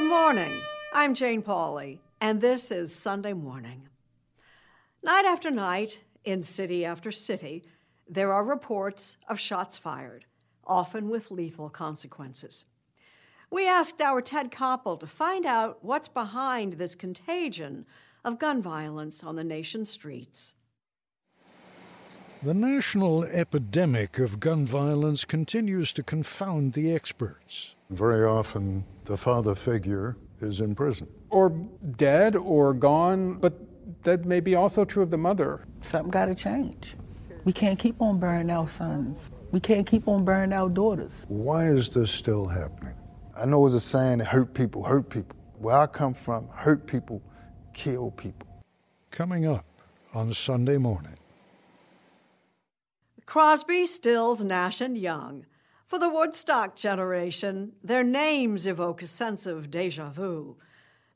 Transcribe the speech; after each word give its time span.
Good 0.00 0.08
morning. 0.08 0.62
I'm 0.94 1.12
Jane 1.12 1.42
Pauley, 1.42 1.98
and 2.22 2.40
this 2.40 2.72
is 2.72 2.90
Sunday 2.90 3.34
Morning. 3.34 3.90
Night 5.02 5.26
after 5.26 5.50
night, 5.50 6.00
in 6.24 6.42
city 6.42 6.86
after 6.86 7.12
city, 7.12 7.64
there 8.08 8.32
are 8.32 8.42
reports 8.42 9.18
of 9.28 9.38
shots 9.38 9.76
fired, 9.76 10.24
often 10.66 11.10
with 11.10 11.30
lethal 11.30 11.68
consequences. 11.68 12.64
We 13.50 13.68
asked 13.68 14.00
our 14.00 14.22
Ted 14.22 14.50
Koppel 14.50 14.98
to 15.00 15.06
find 15.06 15.44
out 15.44 15.84
what's 15.84 16.08
behind 16.08 16.72
this 16.72 16.94
contagion 16.94 17.84
of 18.24 18.38
gun 18.38 18.62
violence 18.62 19.22
on 19.22 19.36
the 19.36 19.44
nation's 19.44 19.90
streets. 19.90 20.54
The 22.42 22.54
national 22.54 23.24
epidemic 23.24 24.18
of 24.18 24.40
gun 24.40 24.64
violence 24.64 25.26
continues 25.26 25.92
to 25.92 26.02
confound 26.02 26.72
the 26.72 26.90
experts. 26.90 27.76
Very 27.90 28.24
often, 28.24 28.86
the 29.04 29.18
father 29.18 29.54
figure 29.54 30.16
is 30.40 30.62
in 30.62 30.74
prison. 30.74 31.06
Or 31.28 31.50
dead 31.98 32.36
or 32.36 32.72
gone, 32.72 33.34
but 33.34 33.52
that 34.04 34.24
may 34.24 34.40
be 34.40 34.54
also 34.54 34.86
true 34.86 35.02
of 35.02 35.10
the 35.10 35.18
mother. 35.18 35.66
Something 35.82 36.10
got 36.10 36.26
to 36.26 36.34
change. 36.34 36.96
We 37.44 37.52
can't 37.52 37.78
keep 37.78 38.00
on 38.00 38.18
burning 38.18 38.50
our 38.50 38.70
sons. 38.70 39.30
We 39.52 39.60
can't 39.60 39.86
keep 39.86 40.08
on 40.08 40.24
burning 40.24 40.54
our 40.54 40.70
daughters. 40.70 41.26
Why 41.28 41.66
is 41.66 41.90
this 41.90 42.10
still 42.10 42.46
happening? 42.46 42.94
I 43.36 43.44
know 43.44 43.66
it's 43.66 43.74
a 43.74 43.80
saying 43.80 44.16
that 44.18 44.28
hurt 44.28 44.54
people 44.54 44.82
hurt 44.82 45.10
people. 45.10 45.36
Where 45.58 45.76
I 45.76 45.86
come 45.86 46.14
from, 46.14 46.48
hurt 46.54 46.86
people 46.86 47.20
kill 47.74 48.12
people. 48.12 48.48
Coming 49.10 49.46
up 49.46 49.66
on 50.14 50.32
Sunday 50.32 50.78
morning. 50.78 51.16
Crosby, 53.30 53.86
Stills, 53.86 54.42
Nash, 54.42 54.80
and 54.80 54.98
Young. 54.98 55.46
For 55.86 56.00
the 56.00 56.10
Woodstock 56.10 56.74
generation, 56.74 57.74
their 57.80 58.02
names 58.02 58.66
evoke 58.66 59.02
a 59.02 59.06
sense 59.06 59.46
of 59.46 59.70
deja 59.70 60.10
vu. 60.10 60.56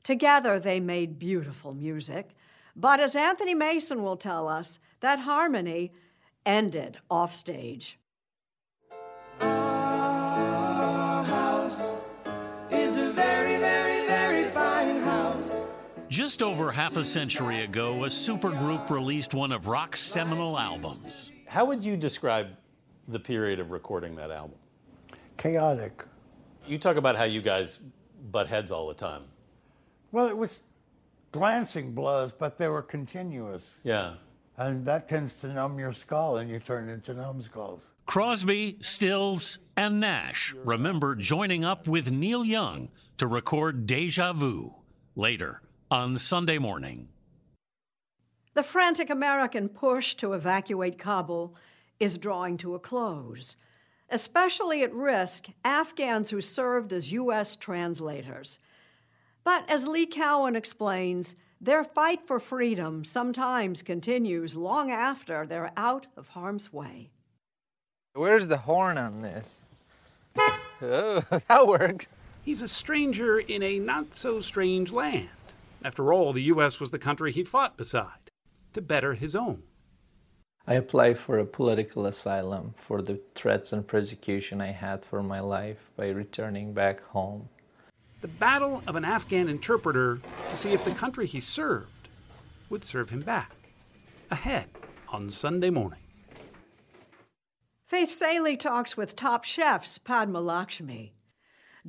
Together, 0.01 0.57
they 0.57 0.79
made 0.79 1.19
beautiful 1.19 1.73
music. 1.73 2.29
But 2.73 3.01
as 3.01 3.17
Anthony 3.17 3.53
Mason 3.53 4.01
will 4.01 4.15
tell 4.15 4.47
us, 4.47 4.79
that 5.01 5.19
harmony 5.19 5.91
ended 6.45 6.99
offstage. 7.09 7.99
Just 16.07 16.41
over 16.41 16.71
half 16.71 16.95
a 16.95 17.03
century 17.03 17.63
ago, 17.63 18.05
a 18.05 18.07
supergroup 18.07 18.89
released 18.89 19.33
one 19.33 19.51
of 19.51 19.67
rock's 19.67 19.99
seminal 19.99 20.57
albums. 20.57 21.33
How 21.47 21.65
would 21.65 21.83
you 21.83 21.95
describe 21.95 22.49
the 23.07 23.19
period 23.19 23.59
of 23.59 23.71
recording 23.71 24.15
that 24.15 24.31
album? 24.31 24.57
Chaotic. 25.37 26.03
You 26.65 26.77
talk 26.77 26.97
about 26.97 27.15
how 27.15 27.23
you 27.25 27.41
guys 27.41 27.79
butt 28.31 28.47
heads 28.47 28.71
all 28.71 28.87
the 28.87 28.93
time. 28.93 29.23
Well, 30.11 30.27
it 30.27 30.37
was 30.37 30.61
glancing 31.31 31.91
blows, 31.93 32.31
but 32.31 32.57
they 32.57 32.67
were 32.67 32.81
continuous. 32.81 33.79
Yeah. 33.83 34.15
And 34.57 34.85
that 34.85 35.09
tends 35.09 35.33
to 35.41 35.47
numb 35.47 35.77
your 35.77 35.91
skull, 35.91 36.37
and 36.37 36.49
you 36.49 36.59
turn 36.59 36.87
into 36.87 37.13
numbskulls. 37.13 37.91
Crosby, 38.05 38.77
Stills, 38.79 39.59
and 39.75 39.99
Nash 39.99 40.55
remember 40.63 41.13
joining 41.13 41.65
up 41.65 41.87
with 41.87 42.09
Neil 42.09 42.45
Young 42.45 42.89
to 43.17 43.27
record 43.27 43.85
Deja 43.85 44.31
Vu 44.31 44.73
later 45.15 45.61
on 45.91 46.17
Sunday 46.17 46.57
morning. 46.57 47.09
The 48.55 48.63
frantic 48.63 49.09
American 49.09 49.67
push 49.67 50.15
to 50.15 50.31
evacuate 50.31 50.97
Kabul 50.97 51.53
is 51.99 52.17
drawing 52.17 52.55
to 52.59 52.73
a 52.73 52.79
close. 52.79 53.57
Especially 54.09 54.81
at 54.81 54.93
risk, 54.93 55.47
Afghans 55.65 56.29
who 56.29 56.39
served 56.39 56.93
as 56.93 57.11
U.S. 57.11 57.57
translators. 57.57 58.59
But 59.43 59.69
as 59.69 59.87
Lee 59.87 60.05
Cowan 60.05 60.55
explains, 60.55 61.35
their 61.59 61.83
fight 61.83 62.25
for 62.25 62.39
freedom 62.39 63.03
sometimes 63.03 63.83
continues 63.83 64.55
long 64.55 64.89
after 64.89 65.45
they're 65.45 65.73
out 65.75 66.07
of 66.15 66.29
harm's 66.29 66.71
way. 66.71 67.09
Where's 68.13 68.47
the 68.47 68.59
horn 68.59 68.97
on 68.97 69.21
this? 69.21 69.63
Oh, 70.81 71.23
that 71.47 71.67
works. 71.67 72.07
He's 72.45 72.61
a 72.61 72.69
stranger 72.69 73.37
in 73.37 73.61
a 73.61 73.79
not 73.79 74.13
so 74.13 74.39
strange 74.39 74.93
land. 74.93 75.29
After 75.83 76.13
all, 76.13 76.31
the 76.31 76.43
U.S. 76.43 76.79
was 76.79 76.91
the 76.91 76.99
country 76.99 77.33
he 77.33 77.43
fought 77.43 77.75
beside 77.75 78.24
to 78.75 78.81
better 78.81 79.13
his 79.13 79.35
own. 79.35 79.63
I 80.67 80.73
applied 80.73 81.17
for 81.17 81.39
a 81.39 81.45
political 81.45 82.05
asylum 82.05 82.73
for 82.75 83.01
the 83.01 83.21
threats 83.33 83.71
and 83.71 83.87
persecution 83.87 84.59
I 84.61 84.71
had 84.71 85.05
for 85.05 85.23
my 85.23 85.39
life 85.39 85.89
by 85.95 86.09
returning 86.09 86.73
back 86.73 87.01
home. 87.01 87.49
The 88.21 88.27
battle 88.27 88.83
of 88.85 88.95
an 88.95 89.05
Afghan 89.05 89.47
interpreter 89.47 90.19
to 90.49 90.55
see 90.55 90.73
if 90.73 90.83
the 90.83 90.91
country 90.91 91.25
he 91.25 91.39
served 91.39 92.09
would 92.69 92.83
serve 92.83 93.09
him 93.11 93.21
back. 93.21 93.51
Ahead 94.29 94.67
on 95.07 95.29
Sunday 95.29 95.69
morning. 95.69 95.99
Faith 97.85 98.11
Salie 98.11 98.57
talks 98.57 98.97
with 98.97 99.15
Top 99.15 99.43
Chef's 99.43 99.97
Padma 99.99 100.41
Lakshmi. 100.41 101.13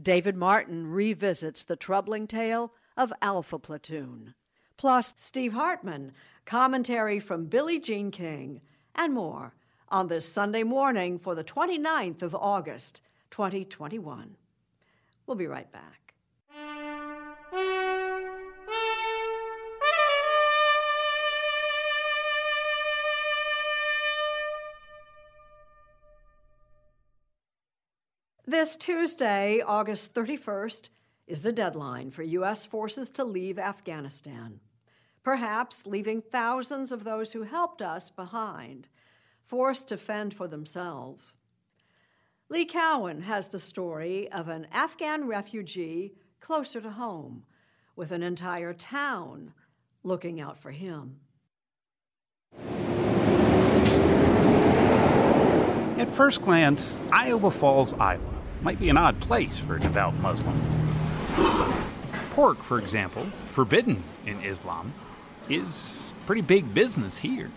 David 0.00 0.36
Martin 0.36 0.86
revisits 0.86 1.64
the 1.64 1.76
troubling 1.76 2.26
tale 2.28 2.74
of 2.96 3.12
Alpha 3.22 3.58
Platoon. 3.58 4.34
Plus, 4.76 5.14
Steve 5.16 5.54
Hartman, 5.54 6.12
commentary 6.46 7.18
from 7.20 7.46
Billie 7.46 7.80
Jean 7.80 8.10
King, 8.10 8.62
and 8.94 9.12
more 9.12 9.52
on 9.88 10.06
this 10.06 10.26
Sunday 10.26 10.62
morning 10.62 11.18
for 11.18 11.34
the 11.34 11.44
29th 11.44 12.22
of 12.22 12.34
August, 12.34 13.02
2021. 13.32 14.36
We'll 15.26 15.36
be 15.36 15.46
right 15.46 15.70
back. 15.70 16.14
This 28.48 28.76
Tuesday, 28.76 29.60
August 29.60 30.14
31st, 30.14 30.88
is 31.26 31.42
the 31.42 31.50
deadline 31.50 32.12
for 32.12 32.22
U.S. 32.22 32.64
forces 32.64 33.10
to 33.10 33.24
leave 33.24 33.58
Afghanistan, 33.58 34.60
perhaps 35.26 35.84
leaving 35.86 36.22
thousands 36.22 36.92
of 36.92 37.02
those 37.02 37.32
who 37.32 37.42
helped 37.42 37.82
us 37.82 38.10
behind, 38.10 38.86
forced 39.44 39.88
to 39.88 39.96
fend 39.96 40.32
for 40.32 40.46
themselves. 40.46 41.34
Lee 42.48 42.64
Cowan 42.64 43.22
has 43.22 43.48
the 43.48 43.58
story 43.58 44.30
of 44.30 44.46
an 44.46 44.68
Afghan 44.70 45.26
refugee 45.26 46.12
closer 46.38 46.80
to 46.80 46.90
home, 46.90 47.42
with 47.96 48.12
an 48.12 48.22
entire 48.22 48.72
town 48.72 49.52
looking 50.04 50.40
out 50.40 50.56
for 50.56 50.70
him. 50.70 51.16
At 55.98 56.08
first 56.08 56.40
glance, 56.40 57.02
Iowa 57.10 57.50
Falls, 57.50 57.94
Iowa 57.94 58.22
might 58.62 58.78
be 58.78 58.90
an 58.90 58.96
odd 58.96 59.18
place 59.18 59.58
for 59.58 59.74
a 59.74 59.80
devout 59.80 60.14
Muslim. 60.18 60.62
Pork, 62.30 62.62
for 62.62 62.78
example, 62.78 63.26
forbidden 63.46 64.04
in 64.24 64.40
Islam, 64.44 64.92
is 65.48 66.12
pretty 66.26 66.42
big 66.42 66.72
business 66.74 67.18
here. 67.18 67.50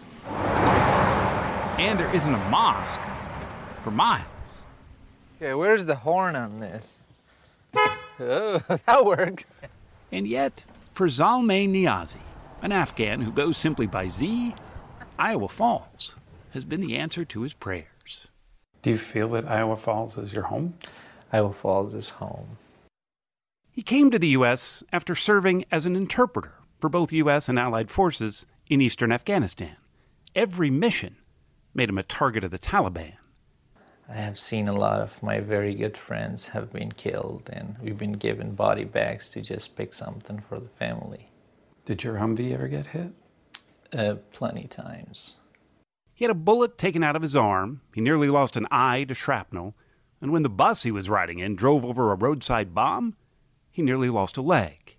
And 1.77 1.99
there 1.99 2.13
isn't 2.13 2.33
a 2.33 2.49
mosque 2.49 3.01
for 3.81 3.91
miles. 3.91 4.63
Okay, 5.37 5.53
where's 5.53 5.85
the 5.85 5.95
horn 5.95 6.35
on 6.35 6.59
this? 6.59 6.97
Oh, 8.19 8.57
that 8.85 9.05
works. 9.05 9.45
And 10.11 10.27
yet, 10.27 10.63
for 10.93 11.07
Zalmay 11.07 11.69
Niazi, 11.69 12.17
an 12.61 12.71
Afghan 12.71 13.21
who 13.21 13.31
goes 13.31 13.57
simply 13.57 13.87
by 13.87 14.09
Z, 14.09 14.53
Iowa 15.17 15.47
Falls 15.47 16.15
has 16.51 16.65
been 16.65 16.81
the 16.81 16.97
answer 16.97 17.23
to 17.25 17.41
his 17.41 17.53
prayers. 17.53 18.27
Do 18.81 18.91
you 18.91 18.97
feel 18.97 19.29
that 19.29 19.47
Iowa 19.47 19.77
Falls 19.77 20.17
is 20.17 20.33
your 20.33 20.43
home? 20.43 20.73
Iowa 21.31 21.53
Falls 21.53 21.93
is 21.93 22.09
home. 22.09 22.57
He 23.71 23.81
came 23.81 24.11
to 24.11 24.19
the 24.19 24.29
U.S. 24.29 24.83
after 24.91 25.15
serving 25.15 25.63
as 25.71 25.85
an 25.85 25.95
interpreter 25.95 26.53
for 26.79 26.89
both 26.89 27.11
U.S. 27.11 27.49
and 27.49 27.59
Allied 27.59 27.91
forces 27.91 28.45
in 28.69 28.81
eastern 28.81 29.11
Afghanistan. 29.11 29.75
Every 30.35 30.69
mission 30.69 31.17
made 31.73 31.89
him 31.89 31.97
a 31.97 32.03
target 32.03 32.43
of 32.43 32.51
the 32.51 32.59
Taliban. 32.59 33.13
I 34.07 34.15
have 34.15 34.39
seen 34.39 34.67
a 34.67 34.73
lot 34.73 35.01
of 35.01 35.21
my 35.21 35.39
very 35.39 35.75
good 35.75 35.95
friends 35.95 36.47
have 36.47 36.73
been 36.73 36.91
killed, 36.91 37.49
and 37.53 37.77
we've 37.79 37.97
been 37.97 38.13
given 38.13 38.55
body 38.55 38.83
bags 38.83 39.29
to 39.31 39.41
just 39.41 39.75
pick 39.75 39.93
something 39.93 40.41
for 40.49 40.59
the 40.59 40.69
family. 40.69 41.29
Did 41.85 42.03
your 42.03 42.15
Humvee 42.15 42.53
ever 42.53 42.67
get 42.67 42.87
hit? 42.87 43.13
Uh, 43.93 44.15
plenty 44.31 44.65
times. 44.65 45.35
He 46.13 46.25
had 46.25 46.31
a 46.31 46.35
bullet 46.35 46.77
taken 46.77 47.03
out 47.03 47.15
of 47.15 47.21
his 47.21 47.35
arm. 47.35 47.81
He 47.93 48.01
nearly 48.01 48.29
lost 48.29 48.55
an 48.55 48.67
eye 48.71 49.03
to 49.05 49.13
shrapnel. 49.13 49.75
And 50.21 50.31
when 50.31 50.43
the 50.43 50.49
bus 50.49 50.83
he 50.83 50.91
was 50.91 51.09
riding 51.09 51.39
in 51.39 51.55
drove 51.55 51.85
over 51.85 52.11
a 52.11 52.15
roadside 52.15 52.73
bomb, 52.73 53.15
he 53.71 53.81
nearly 53.81 54.09
lost 54.09 54.37
a 54.37 54.41
leg. 54.41 54.97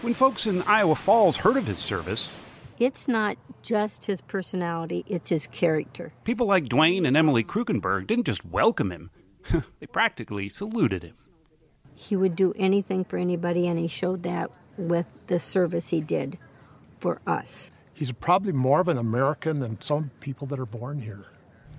When 0.00 0.14
folks 0.14 0.46
in 0.46 0.62
Iowa 0.62 0.94
Falls 0.94 1.38
heard 1.38 1.56
of 1.56 1.66
his 1.66 1.80
service, 1.80 2.30
it's 2.78 3.08
not 3.08 3.36
just 3.62 4.06
his 4.06 4.20
personality, 4.20 5.04
it's 5.08 5.28
his 5.28 5.48
character. 5.48 6.12
People 6.22 6.46
like 6.46 6.66
Dwayne 6.66 7.04
and 7.04 7.16
Emily 7.16 7.42
Krukenberg 7.42 8.06
didn't 8.06 8.26
just 8.26 8.44
welcome 8.44 8.92
him, 8.92 9.10
they 9.80 9.86
practically 9.88 10.48
saluted 10.48 11.02
him. 11.02 11.16
He 11.96 12.14
would 12.14 12.36
do 12.36 12.54
anything 12.56 13.04
for 13.04 13.16
anybody, 13.16 13.66
and 13.66 13.76
he 13.76 13.88
showed 13.88 14.22
that 14.22 14.52
with 14.76 15.06
the 15.26 15.40
service 15.40 15.88
he 15.88 16.00
did 16.00 16.38
for 17.00 17.20
us. 17.26 17.72
He's 17.92 18.12
probably 18.12 18.52
more 18.52 18.78
of 18.78 18.86
an 18.86 18.98
American 18.98 19.58
than 19.58 19.80
some 19.80 20.12
people 20.20 20.46
that 20.46 20.60
are 20.60 20.66
born 20.66 21.00
here. 21.00 21.24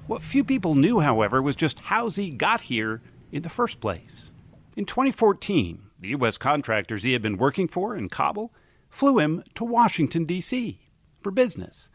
What 0.07 0.23
few 0.23 0.43
people 0.43 0.75
knew, 0.75 0.99
however, 0.99 1.41
was 1.41 1.55
just 1.55 1.79
how 1.79 2.09
he 2.09 2.31
got 2.31 2.59
here 2.59 3.01
in 3.31 3.43
the 3.43 3.49
first 3.49 3.79
place. 3.79 4.31
In 4.75 4.83
2014, 4.83 5.83
the 5.99 6.09
U.S. 6.09 6.37
contractors 6.37 7.03
he 7.03 7.13
had 7.13 7.21
been 7.21 7.37
working 7.37 7.67
for 7.67 7.95
in 7.95 8.09
Kabul 8.09 8.53
flew 8.89 9.19
him 9.19 9.43
to 9.55 9.63
Washington, 9.63 10.25
D.C. 10.25 10.81
for 11.21 11.31
business. 11.31 11.89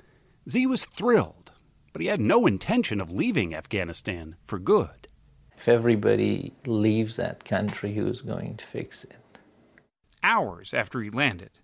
Z 0.49 0.67
was 0.67 0.85
thrilled, 0.85 1.53
but 1.93 2.03
he 2.03 2.09
had 2.09 2.21
no 2.21 2.47
intention 2.47 3.01
of 3.01 3.11
leaving 3.11 3.55
Afghanistan 3.55 4.37
for 4.45 4.59
good. 4.59 5.09
If 5.57 5.69
everybody 5.69 6.53
leaves 6.67 7.17
that 7.17 7.45
country, 7.45 7.95
who's 7.95 8.21
going 8.21 8.57
to 8.57 8.67
fix 8.67 9.05
it? 9.05 9.39
Hours 10.23 10.75
after 10.75 11.01
he 11.01 11.11
landed, 11.11 11.59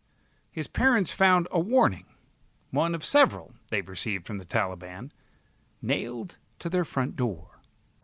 his 0.51 0.67
parents 0.67 1.13
found 1.13 1.49
a 1.51 1.61
warning, 1.61 2.07
one 2.71 2.95
of 2.95 3.05
several 3.05 3.53
they've 3.71 3.89
received 3.89 4.27
from 4.27 4.39
the 4.39 4.45
Taliban, 4.45 5.11
nailed 5.83 6.37
to 6.59 6.69
their 6.69 6.85
front 6.85 7.17
door. 7.17 7.50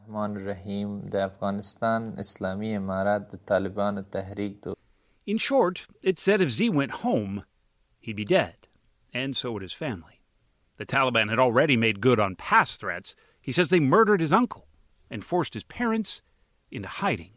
Rahim, 0.09 1.09
the 1.11 1.23
Afghanistan 1.23 2.15
Islami 2.17 2.75
Imarat, 2.75 3.31
the 3.31 3.39
Taliban 3.39 4.05
Tehreek. 4.05 4.75
In 5.27 5.39
short, 5.39 5.87
it 6.03 6.19
said 6.19 6.41
if 6.41 6.51
Z 6.51 6.71
went 6.71 7.03
home, 7.03 7.45
he'd 7.99 8.17
be 8.17 8.25
dead, 8.25 8.69
and 9.13 9.37
so 9.37 9.53
would 9.53 9.63
his 9.63 9.73
family. 9.73 10.21
The 10.77 10.87
Taliban 10.87 11.31
had 11.31 11.39
already 11.39 11.77
made 11.77 12.01
good 12.01 12.21
on 12.21 12.37
past 12.37 12.81
threats. 12.81 13.17
He 13.41 13.53
says 13.53 13.71
they 13.71 13.81
murdered 13.81 14.21
his 14.21 14.33
uncle 14.33 14.67
and 15.11 15.25
forced 15.25 15.55
his 15.55 15.65
parents 15.65 16.23
into 16.71 16.89
hiding. 16.89 17.33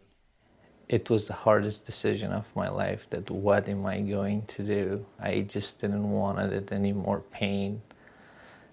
It 0.88 1.10
was 1.10 1.28
the 1.28 1.34
hardest 1.34 1.86
decision 1.86 2.32
of 2.32 2.46
my 2.56 2.68
life 2.68 3.06
that 3.12 3.30
what 3.30 3.70
am 3.70 3.86
I 3.86 4.02
going 4.02 4.46
to 4.48 4.64
do? 4.64 5.06
I 5.20 5.42
just 5.42 5.82
didn't 5.82 6.10
want 6.10 6.40
it 6.52 6.72
any 6.72 6.94
more 6.94 7.22
pain 7.22 7.82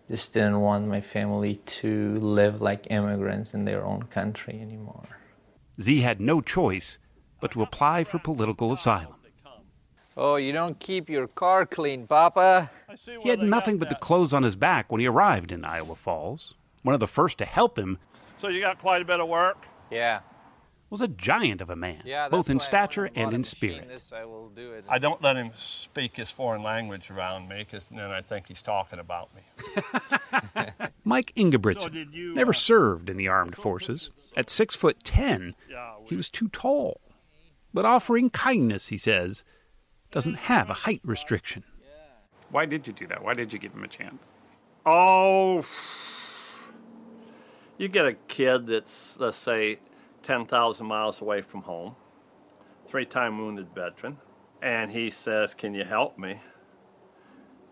just 0.09 0.33
didn't 0.33 0.61
want 0.61 0.87
my 0.87 1.01
family 1.01 1.57
to 1.67 2.19
live 2.21 2.61
like 2.61 2.87
immigrants 2.91 3.55
in 3.55 3.65
their 3.65 3.85
own 3.85 4.05
country 4.05 4.61
anymore. 4.61 5.05
Z 5.81 6.01
had 6.01 6.21
no 6.21 6.41
choice 6.41 6.99
but 7.41 7.53
to 7.53 7.63
apply 7.63 8.05
for 8.05 8.19
political 8.19 8.73
asylum. 8.73 9.15
Oh, 10.17 10.37
you 10.37 10.53
don't 10.53 10.79
keep 10.81 11.11
your 11.11 11.27
car 11.27 11.67
clean, 11.67 12.07
Papa. 12.07 12.71
He 13.21 13.29
had 13.29 13.41
nothing 13.41 13.77
but 13.77 13.91
the 13.91 13.97
clothes 13.97 14.33
on 14.33 14.45
his 14.45 14.57
back 14.57 14.91
when 14.91 15.01
he 15.01 15.07
arrived 15.07 15.53
in 15.53 15.65
Iowa 15.65 15.95
Falls. 15.95 16.55
One 16.83 16.95
of 16.95 17.01
the 17.01 17.07
first 17.07 17.37
to 17.39 17.45
help 17.45 17.79
him. 17.79 17.99
So 18.39 18.49
you 18.49 18.61
got 18.61 18.79
quite 18.79 19.03
a 19.03 19.05
bit 19.05 19.21
of 19.21 19.29
work? 19.29 19.67
Yeah 19.91 20.21
was 21.01 21.11
a 21.11 21.13
giant 21.13 21.61
of 21.61 21.69
a 21.69 21.77
man, 21.77 22.01
yeah, 22.07 22.29
both 22.29 22.49
in 22.49 22.59
stature 22.59 23.11
and 23.15 23.35
in 23.35 23.45
spirit. 23.45 23.87
This, 23.87 24.11
I, 24.13 24.23
do 24.23 24.83
I, 24.89 24.99
don't 24.99 25.21
let 25.23 25.37
him 25.37 25.51
speak 25.55 26.17
his 26.17 26.31
foreign 26.31 26.63
language 26.63 27.11
around 27.11 27.49
me, 27.49 27.59
because 27.59 27.87
then 27.89 28.11
I 28.11 28.23
think 28.23 28.49
he's 28.49 28.63
talking 28.63 28.99
about 28.99 29.29
me. 29.35 29.43
Mike 31.05 31.35
Ingebrigtsen 31.37 31.93
so 31.93 32.11
you, 32.11 32.33
never 32.33 32.53
uh, 32.53 32.55
served 32.55 33.11
in 33.11 33.19
the 33.19 33.29
armed 33.29 33.57
forces. 33.57 34.11
At 34.37 34.49
six 34.49 34.75
foot 34.75 35.05
ten, 35.05 35.55
he 36.07 36.17
was 36.17 36.31
too 36.31 36.49
tall. 36.49 37.01
But 37.75 37.85
offering 37.85 38.31
kindness, 38.31 38.89
he 38.89 38.97
says, 38.97 39.45
doesn't 40.11 40.37
have 40.37 40.71
a 40.71 40.75
height 40.75 41.03
restriction. 41.05 41.65
Why 42.51 42.65
did 42.65 42.87
you 42.87 42.95
do 42.95 43.07
that? 43.09 43.23
Why 43.23 43.35
did 43.35 43.53
you 43.53 43.59
give 43.59 43.75
him 43.75 43.85
a 43.85 43.89
chance? 43.89 44.29
Oh, 44.87 45.63
you 47.77 47.89
get 47.89 48.07
a 48.07 48.15
kid 48.29 48.67
that's, 48.67 49.17
let's 49.19 49.37
say, 49.37 49.79
10,000 50.27 50.85
miles 50.85 51.21
away 51.21 51.41
from 51.41 51.63
home, 51.63 51.95
three 52.85 53.07
time 53.07 53.39
wounded 53.39 53.69
veteran, 53.73 54.19
And 54.61 54.91
he 54.91 55.09
says, 55.09 55.55
Can 55.55 55.73
you 55.73 55.85
help 55.85 56.19
me? 56.19 56.41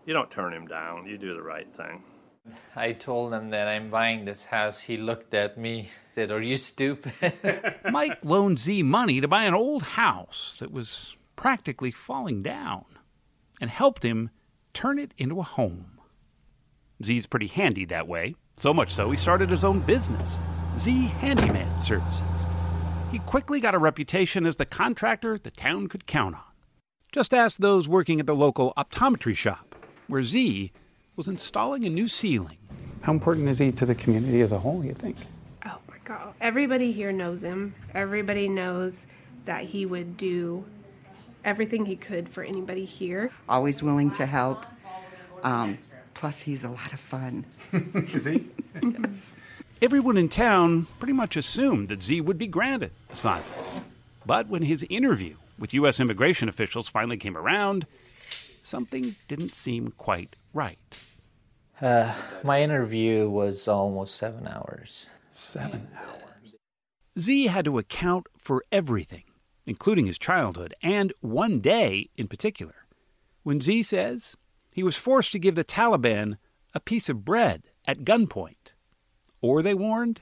You 0.05 0.13
don't 0.13 0.31
turn 0.31 0.53
him 0.53 0.65
down, 0.65 1.05
you 1.05 1.17
do 1.17 1.33
the 1.33 1.41
right 1.41 1.71
thing. 1.75 2.03
I 2.75 2.93
told 2.93 3.33
him 3.33 3.49
that 3.49 3.67
I'm 3.67 3.89
buying 3.89 4.23
this 4.23 4.45
house. 4.45 4.79
He 4.79 4.97
looked 4.97 5.33
at 5.33 5.57
me, 5.57 5.89
said, 6.11 6.31
Are 6.31 6.41
you 6.41 6.55
stupid? 6.55 7.33
Mike 7.91 8.23
loaned 8.23 8.59
Z 8.59 8.83
money 8.83 9.19
to 9.19 9.27
buy 9.27 9.43
an 9.43 9.53
old 9.53 9.83
house 9.83 10.55
that 10.59 10.71
was 10.71 11.17
practically 11.35 11.91
falling 11.91 12.41
down 12.41 12.85
and 13.59 13.69
helped 13.69 14.03
him 14.03 14.29
turn 14.73 14.97
it 14.97 15.13
into 15.17 15.39
a 15.39 15.43
home. 15.43 15.99
Z's 17.03 17.25
pretty 17.25 17.47
handy 17.47 17.83
that 17.85 18.07
way, 18.07 18.35
so 18.55 18.73
much 18.73 18.91
so 18.91 19.11
he 19.11 19.17
started 19.17 19.49
his 19.49 19.65
own 19.65 19.81
business, 19.81 20.39
Z 20.77 20.91
Handyman 21.19 21.79
Services. 21.79 22.45
He 23.11 23.19
quickly 23.19 23.61
got 23.61 23.75
a 23.75 23.79
reputation 23.79 24.45
as 24.45 24.57
the 24.57 24.65
contractor 24.65 25.37
the 25.37 25.51
town 25.51 25.87
could 25.87 26.05
count 26.05 26.35
on. 26.35 26.41
Just 27.13 27.33
ask 27.33 27.59
those 27.59 27.87
working 27.87 28.19
at 28.19 28.27
the 28.27 28.35
local 28.35 28.73
optometry 28.75 29.37
shop, 29.37 29.73
where 30.07 30.21
Z 30.21 30.73
was 31.15 31.29
installing 31.29 31.85
a 31.85 31.89
new 31.89 32.09
ceiling. 32.09 32.57
How 33.01 33.13
important 33.13 33.47
is 33.47 33.59
he 33.59 33.71
to 33.71 33.85
the 33.85 33.95
community 33.95 34.41
as 34.41 34.51
a 34.51 34.59
whole, 34.59 34.83
you 34.83 34.93
think? 34.93 35.15
Oh 35.65 35.77
my 35.87 35.97
God. 36.03 36.33
Everybody 36.41 36.91
here 36.91 37.13
knows 37.13 37.41
him. 37.41 37.73
Everybody 37.93 38.49
knows 38.49 39.07
that 39.45 39.63
he 39.63 39.85
would 39.85 40.17
do 40.17 40.65
everything 41.45 41.85
he 41.85 41.95
could 41.95 42.27
for 42.27 42.43
anybody 42.43 42.83
here. 42.83 43.31
Always 43.47 43.81
willing 43.81 44.11
to 44.11 44.25
help. 44.25 44.65
Um, 45.43 45.77
plus, 46.15 46.41
he's 46.41 46.65
a 46.65 46.69
lot 46.69 46.91
of 46.91 46.99
fun. 46.99 47.45
is 47.71 48.25
he? 48.25 48.49
yes. 48.83 49.39
Everyone 49.81 50.15
in 50.15 50.29
town 50.29 50.87
pretty 50.99 51.11
much 51.11 51.35
assumed 51.35 51.89
that 51.89 52.01
Z 52.01 52.21
would 52.21 52.37
be 52.37 52.47
granted 52.47 52.91
asylum. 53.11 53.43
But 54.25 54.47
when 54.47 54.61
his 54.61 54.85
interview 54.89 55.35
with 55.59 55.73
U.S. 55.73 55.99
immigration 55.99 56.47
officials 56.47 56.87
finally 56.87 57.17
came 57.17 57.35
around, 57.35 57.85
something 58.61 59.15
didn't 59.27 59.53
seem 59.53 59.91
quite 59.97 60.37
right. 60.53 60.79
Uh, 61.81 62.15
my 62.41 62.61
interview 62.61 63.29
was 63.29 63.67
almost 63.67 64.15
seven 64.15 64.47
hours. 64.47 65.09
Seven 65.31 65.89
hours. 65.97 66.55
Z 67.19 67.47
had 67.47 67.65
to 67.65 67.77
account 67.77 68.27
for 68.37 68.63
everything, 68.71 69.23
including 69.65 70.05
his 70.05 70.17
childhood, 70.17 70.73
and 70.81 71.11
one 71.19 71.59
day 71.59 72.09
in 72.15 72.29
particular, 72.29 72.85
when 73.43 73.59
Z 73.59 73.83
says 73.83 74.37
he 74.73 74.83
was 74.83 74.95
forced 74.95 75.33
to 75.33 75.39
give 75.39 75.55
the 75.55 75.65
Taliban 75.65 76.37
a 76.73 76.79
piece 76.79 77.09
of 77.09 77.25
bread 77.25 77.63
at 77.85 78.05
gunpoint. 78.05 78.71
Or 79.41 79.61
they 79.61 79.73
warned, 79.73 80.21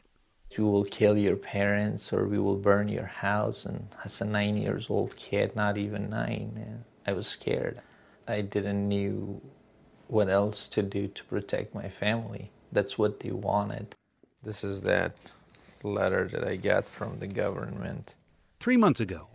You 0.52 0.66
will 0.66 0.86
kill 0.86 1.18
your 1.18 1.36
parents 1.36 2.12
or 2.12 2.28
we 2.28 2.40
will 2.40 2.58
burn 2.58 2.88
your 2.88 3.06
house. 3.06 3.66
And 3.66 3.88
as 4.04 4.22
a 4.22 4.26
nine 4.26 4.58
years 4.58 4.88
old 4.90 5.16
kid, 5.16 5.56
not 5.56 5.78
even 5.78 6.10
nine, 6.10 6.84
I 7.06 7.14
was 7.14 7.28
scared. 7.28 7.82
I 8.28 8.42
didn't 8.42 8.88
knew 8.88 9.42
what 10.08 10.30
else 10.30 10.68
to 10.70 10.82
do 10.82 11.08
to 11.08 11.24
protect 11.26 11.74
my 11.74 11.90
family. 11.90 12.52
That's 12.72 12.98
what 12.98 13.20
they 13.20 13.32
wanted. 13.32 13.96
This 14.42 14.64
is 14.64 14.82
that 14.82 15.16
letter 15.84 16.30
that 16.32 16.44
I 16.44 16.56
got 16.56 16.88
from 16.88 17.20
the 17.20 17.28
government. 17.28 18.16
Three 18.60 18.78
months 18.78 19.00
ago, 19.00 19.30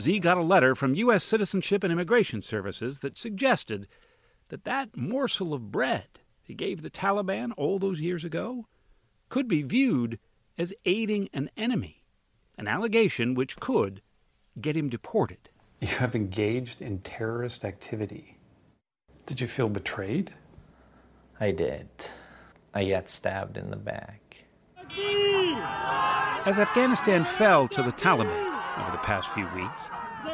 Z 0.00 0.18
got 0.20 0.38
a 0.38 0.42
letter 0.42 0.74
from 0.74 0.94
U.S. 0.96 1.24
Citizenship 1.24 1.84
and 1.84 1.92
Immigration 1.92 2.42
Services 2.42 2.98
that 3.00 3.16
suggested 3.16 3.86
that 4.48 4.64
that 4.64 4.96
morsel 4.96 5.54
of 5.54 5.70
bread 5.72 6.06
he 6.42 6.54
gave 6.54 6.82
the 6.82 6.90
Taliban 6.90 7.52
all 7.56 7.78
those 7.78 8.00
years 8.00 8.24
ago 8.24 8.66
could 9.34 9.48
be 9.48 9.62
viewed 9.62 10.16
as 10.56 10.72
aiding 10.84 11.28
an 11.32 11.50
enemy, 11.56 12.04
an 12.56 12.68
allegation 12.68 13.34
which 13.34 13.56
could 13.56 14.00
get 14.60 14.76
him 14.76 14.88
deported. 14.88 15.50
You 15.80 15.88
have 15.88 16.14
engaged 16.14 16.80
in 16.80 17.00
terrorist 17.00 17.64
activity. 17.64 18.38
Did 19.26 19.40
you 19.40 19.48
feel 19.48 19.68
betrayed? 19.68 20.32
I 21.40 21.50
did. 21.50 21.88
I 22.74 22.88
got 22.88 23.10
stabbed 23.10 23.56
in 23.56 23.70
the 23.70 23.76
back. 23.76 24.44
As 26.46 26.60
Afghanistan 26.60 27.24
fell 27.24 27.66
to 27.66 27.82
the 27.82 27.90
Taliban 27.90 28.78
over 28.78 28.92
the 28.92 28.98
past 28.98 29.28
few 29.30 29.48
weeks, 29.48 29.86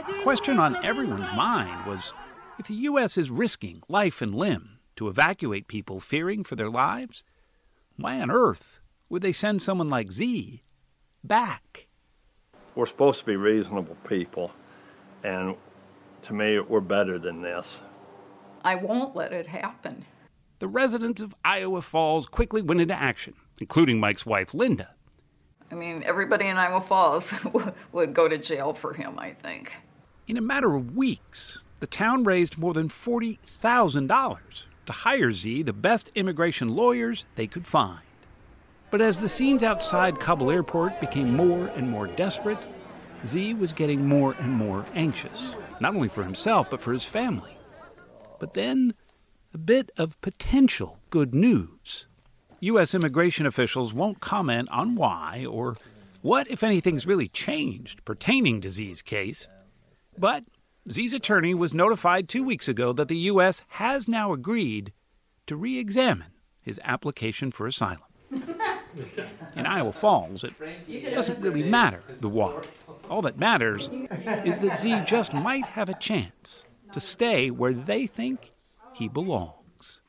the 0.09 0.23
question 0.23 0.59
on 0.59 0.77
everyone's 0.85 1.35
mind 1.35 1.87
was 1.87 2.13
if 2.59 2.67
the 2.67 2.75
U.S. 2.75 3.17
is 3.17 3.31
risking 3.31 3.83
life 3.89 4.21
and 4.21 4.35
limb 4.35 4.79
to 4.97 5.09
evacuate 5.09 5.69
people 5.69 6.01
fearing 6.01 6.45
for 6.45 6.55
their 6.55 6.69
lives, 6.69 7.25
why 7.97 8.21
on 8.21 8.31
earth 8.31 8.80
would 9.11 9.23
they 9.23 9.33
send 9.33 9.61
someone 9.61 9.89
like 9.89 10.13
Z 10.13 10.63
back? 11.23 11.89
We're 12.75 12.87
supposed 12.87 13.21
to 13.21 13.27
be 13.27 13.37
reasonable 13.37 13.97
people, 14.09 14.53
and 15.23 15.57
to 16.23 16.33
me, 16.33 16.61
we're 16.61 16.81
better 16.81 17.19
than 17.19 17.43
this. 17.43 17.81
I 18.65 18.77
won't 18.77 19.17
let 19.17 19.33
it 19.33 19.49
happen. 19.49 20.05
The 20.61 20.69
residents 20.69 21.21
of 21.21 21.35
Iowa 21.45 21.83
Falls 21.83 22.27
quickly 22.27 22.63
went 22.63 22.81
into 22.81 22.95
action, 22.95 23.35
including 23.61 23.99
Mike's 23.99 24.25
wife, 24.25 24.55
Linda. 24.55 24.95
I 25.71 25.75
mean, 25.75 26.03
everybody 26.05 26.47
in 26.47 26.57
Iowa 26.57 26.81
Falls 26.81 27.33
would 27.93 28.15
go 28.15 28.29
to 28.29 28.39
jail 28.39 28.73
for 28.73 28.93
him, 28.93 29.19
I 29.19 29.33
think. 29.33 29.73
In 30.29 30.37
a 30.37 30.43
matter 30.43 30.75
of 30.75 30.95
weeks, 30.95 31.63
the 31.81 31.87
town 31.87 32.25
raised 32.25 32.59
more 32.59 32.75
than 32.75 32.89
$40,000 32.89 34.39
to 34.87 34.93
hire 34.93 35.33
Z 35.33 35.63
the 35.63 35.73
best 35.73 36.13
immigration 36.15 36.69
lawyers 36.69 37.25
they 37.35 37.47
could 37.47 37.67
find. 37.67 38.03
But 38.91 39.01
as 39.01 39.21
the 39.21 39.29
scenes 39.29 39.63
outside 39.63 40.19
Kabul 40.19 40.51
airport 40.51 41.01
became 41.01 41.37
more 41.37 41.69
and 41.69 41.89
more 41.89 42.09
desperate, 42.09 42.59
Z 43.25 43.55
was 43.55 43.73
getting 43.73 44.07
more 44.07 44.35
and 44.41 44.53
more 44.53 44.85
anxious, 44.95 45.55
not 45.81 45.95
only 45.95 46.09
for 46.09 46.25
himself, 46.25 46.69
but 46.71 46.81
for 46.81 46.93
his 46.93 47.05
family. 47.05 47.57
But 48.41 48.55
then, 48.55 48.95
a 49.55 49.59
bit 49.59 49.91
of 49.97 50.21
potential 50.21 50.99
good 51.11 51.35
news. 51.35 52.07
U.S. 52.61 52.95
immigration 52.95 53.47
officials 53.47 53.93
won't 53.93 54.21
comment 54.21 54.69
on 54.71 54.97
why 54.97 55.47
or 55.49 55.75
what, 56.23 56.51
if 56.51 56.63
anything's 56.63 57.07
really 57.07 57.29
changed 57.29 58.05
pertaining 58.05 58.61
to 58.61 58.71
Z's 58.71 59.03
case. 59.03 59.49
But 60.19 60.45
Z's 60.91 61.15
attorney 61.15 61.55
was 61.55 61.73
notified 61.73 62.29
two 62.29 62.43
weeks 62.43 62.69
ago 62.69 62.93
that 62.93 63.09
the 63.09 63.17
U.S. 63.17 63.63
has 63.69 64.09
now 64.09 64.33
agreed 64.33 64.93
to 65.47 65.57
re 65.57 65.79
examine 65.79 66.33
his 66.61 66.81
application 66.85 67.51
for 67.51 67.67
asylum. 67.67 68.10
In 69.57 69.67
Iowa 69.67 69.93
Falls, 69.93 70.45
it 70.45 71.15
doesn't 71.15 71.41
really 71.41 71.63
matter 71.63 72.03
the 72.21 72.29
why. 72.29 72.63
All 73.09 73.23
that 73.23 73.39
matters 73.39 73.91
is 74.45 74.59
that 74.61 74.79
Z 74.79 75.03
just 75.05 75.33
might 75.33 75.67
have 75.67 75.89
a 75.89 75.95
chance 75.95 76.65
to 76.93 77.01
stay 77.01 77.51
where 77.51 77.73
they 77.73 78.07
think 78.07 78.53
he 78.95 79.09
belongs. 79.09 80.03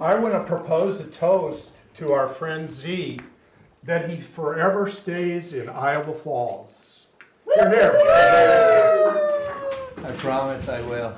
I 0.00 0.14
want 0.16 0.34
to 0.34 0.44
propose 0.44 1.00
a 1.00 1.04
toast 1.04 1.70
to 1.94 2.12
our 2.12 2.28
friend 2.28 2.70
Z 2.70 3.20
that 3.84 4.10
he 4.10 4.20
forever 4.20 4.90
stays 4.90 5.52
in 5.52 5.68
Iowa 5.68 6.12
Falls. 6.12 7.06
You're 7.56 7.68
here. 7.70 7.98
I 9.98 10.12
promise 10.18 10.68
I 10.68 10.82
will. 10.82 11.14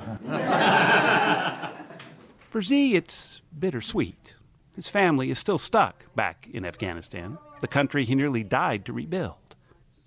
For 2.49 2.61
Z, 2.61 2.95
it's 2.95 3.41
bittersweet. 3.57 4.35
His 4.79 4.87
family 4.87 5.29
is 5.29 5.37
still 5.37 5.57
stuck 5.57 6.05
back 6.15 6.47
in 6.53 6.63
Afghanistan, 6.63 7.37
the 7.59 7.67
country 7.67 8.05
he 8.05 8.15
nearly 8.15 8.45
died 8.45 8.85
to 8.85 8.93
rebuild. 8.93 9.57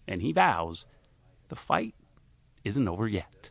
And 0.08 0.22
he 0.22 0.32
vows 0.32 0.86
the 1.50 1.56
fight 1.56 1.94
isn't 2.64 2.88
over 2.88 3.06
yet. 3.06 3.50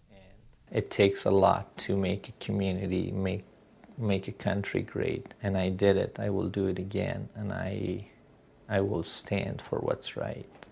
It 0.71 0.89
takes 0.89 1.23
a 1.23 1.29
lot 1.29 1.77
to 1.85 1.95
make 1.95 2.29
a 2.29 2.31
community, 2.43 3.11
make 3.11 3.43
make 3.99 4.27
a 4.27 4.31
country 4.31 4.81
great, 4.81 5.35
and 5.43 5.55
I 5.55 5.69
did 5.69 5.95
it. 5.95 6.17
I 6.19 6.31
will 6.31 6.47
do 6.47 6.65
it 6.65 6.79
again, 6.79 7.29
and 7.35 7.53
I 7.53 8.07
I 8.67 8.81
will 8.81 9.03
stand 9.03 9.61
for 9.69 9.77
what's 9.77 10.17
right. 10.17 10.67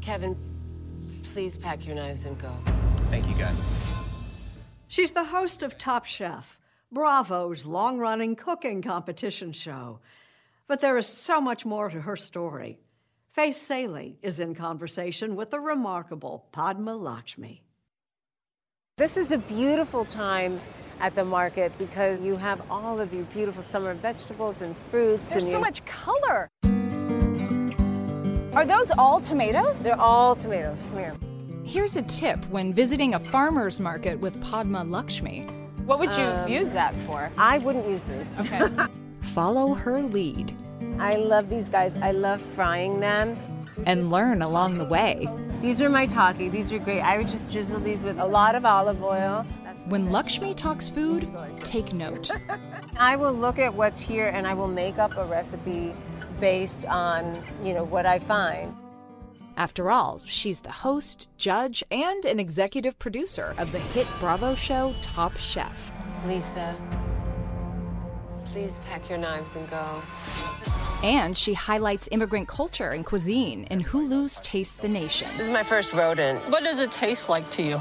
Kevin, 0.00 0.38
please 1.22 1.58
pack 1.58 1.86
your 1.86 1.96
knives 1.96 2.24
and 2.24 2.40
go. 2.40 2.50
Thank 3.10 3.28
you, 3.28 3.34
guys. 3.34 3.81
She's 4.92 5.12
the 5.12 5.24
host 5.24 5.62
of 5.62 5.78
Top 5.78 6.04
Chef, 6.04 6.58
Bravo's 6.92 7.64
long 7.64 7.96
running 7.96 8.36
cooking 8.36 8.82
competition 8.82 9.52
show. 9.52 10.00
But 10.66 10.82
there 10.82 10.98
is 10.98 11.06
so 11.06 11.40
much 11.40 11.64
more 11.64 11.88
to 11.88 12.02
her 12.02 12.14
story. 12.14 12.78
Faith 13.30 13.56
Salie 13.56 14.18
is 14.20 14.38
in 14.38 14.54
conversation 14.54 15.34
with 15.34 15.50
the 15.50 15.60
remarkable 15.60 16.44
Padma 16.52 16.94
Lakshmi. 16.94 17.62
This 18.98 19.16
is 19.16 19.32
a 19.32 19.38
beautiful 19.38 20.04
time 20.04 20.60
at 21.00 21.14
the 21.14 21.24
market 21.24 21.72
because 21.78 22.20
you 22.20 22.36
have 22.36 22.60
all 22.70 23.00
of 23.00 23.14
your 23.14 23.24
beautiful 23.24 23.62
summer 23.62 23.94
vegetables 23.94 24.60
and 24.60 24.76
fruits. 24.90 25.30
There's 25.30 25.44
and 25.44 25.52
so 25.52 25.52
your- 25.52 25.60
much 25.62 25.82
color. 25.86 26.50
Are 28.52 28.66
those 28.66 28.90
all 28.98 29.22
tomatoes? 29.22 29.84
They're 29.84 29.98
all 29.98 30.36
tomatoes. 30.36 30.82
Come 30.90 30.98
here. 30.98 31.16
Here's 31.72 31.96
a 31.96 32.02
tip 32.02 32.44
when 32.50 32.70
visiting 32.74 33.14
a 33.14 33.18
farmer's 33.18 33.80
market 33.80 34.20
with 34.20 34.38
Padma 34.42 34.84
Lakshmi. 34.84 35.40
What 35.86 35.98
would 36.00 36.10
you 36.14 36.22
Um, 36.24 36.46
use 36.46 36.70
that 36.72 36.94
for? 37.06 37.32
I 37.38 37.56
wouldn't 37.58 37.88
use 37.88 38.02
these. 38.02 38.30
Okay. 38.40 38.68
Follow 39.22 39.72
her 39.72 40.02
lead 40.02 40.54
I 40.98 41.16
love 41.16 41.48
these 41.48 41.70
guys. 41.70 41.94
I 42.02 42.10
love 42.12 42.42
frying 42.42 43.00
them. 43.00 43.38
and 43.86 44.10
learn 44.10 44.42
along 44.42 44.76
the 44.76 44.84
way. 44.84 45.26
These 45.62 45.80
are 45.80 45.88
my 45.88 46.04
taki. 46.04 46.50
These 46.50 46.70
are 46.74 46.78
great. 46.78 47.00
I 47.00 47.16
would 47.16 47.28
just 47.28 47.50
drizzle 47.50 47.80
these 47.80 48.02
with 48.02 48.18
a 48.18 48.26
lot 48.26 48.54
of 48.54 48.66
olive 48.66 49.02
oil. 49.02 49.46
When 49.86 50.12
Lakshmi 50.12 50.52
talks 50.52 50.90
food, 50.90 51.30
take 51.64 51.94
note. 51.94 52.30
I 52.98 53.16
will 53.16 53.32
look 53.32 53.58
at 53.58 53.72
what's 53.72 53.98
here 53.98 54.28
and 54.28 54.46
I 54.46 54.52
will 54.52 54.68
make 54.68 54.98
up 54.98 55.16
a 55.16 55.24
recipe 55.24 55.94
based 56.38 56.84
on, 56.84 57.42
you 57.64 57.72
know, 57.72 57.84
what 57.84 58.04
I 58.04 58.18
find. 58.18 58.76
After 59.56 59.90
all, 59.90 60.20
she's 60.24 60.60
the 60.60 60.70
host, 60.70 61.28
judge, 61.36 61.84
and 61.90 62.24
an 62.24 62.40
executive 62.40 62.98
producer 62.98 63.54
of 63.58 63.70
the 63.70 63.78
hit 63.78 64.06
Bravo 64.18 64.54
show 64.54 64.94
Top 65.02 65.36
Chef. 65.36 65.92
Lisa, 66.26 66.76
please 68.46 68.78
pack 68.88 69.08
your 69.08 69.18
knives 69.18 69.54
and 69.54 69.68
go. 69.68 70.00
And 71.02 71.36
she 71.36 71.52
highlights 71.52 72.08
immigrant 72.12 72.48
culture 72.48 72.90
and 72.90 73.04
cuisine 73.04 73.64
in 73.64 73.82
Hulu's 73.82 74.40
Taste 74.40 74.80
the 74.80 74.88
Nation. 74.88 75.28
This 75.32 75.48
is 75.48 75.50
my 75.50 75.62
first 75.62 75.92
rodent. 75.92 76.40
What 76.48 76.64
does 76.64 76.80
it 76.80 76.92
taste 76.92 77.28
like 77.28 77.48
to 77.50 77.62
you? 77.62 77.80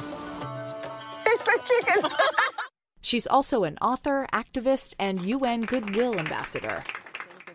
Tastes 1.23 1.47
like 1.47 1.63
chicken. 1.63 2.09
She's 3.01 3.27
also 3.27 3.63
an 3.63 3.77
author, 3.81 4.27
activist, 4.33 4.95
and 4.99 5.21
UN 5.21 5.61
Goodwill 5.61 6.19
Ambassador. 6.19 6.83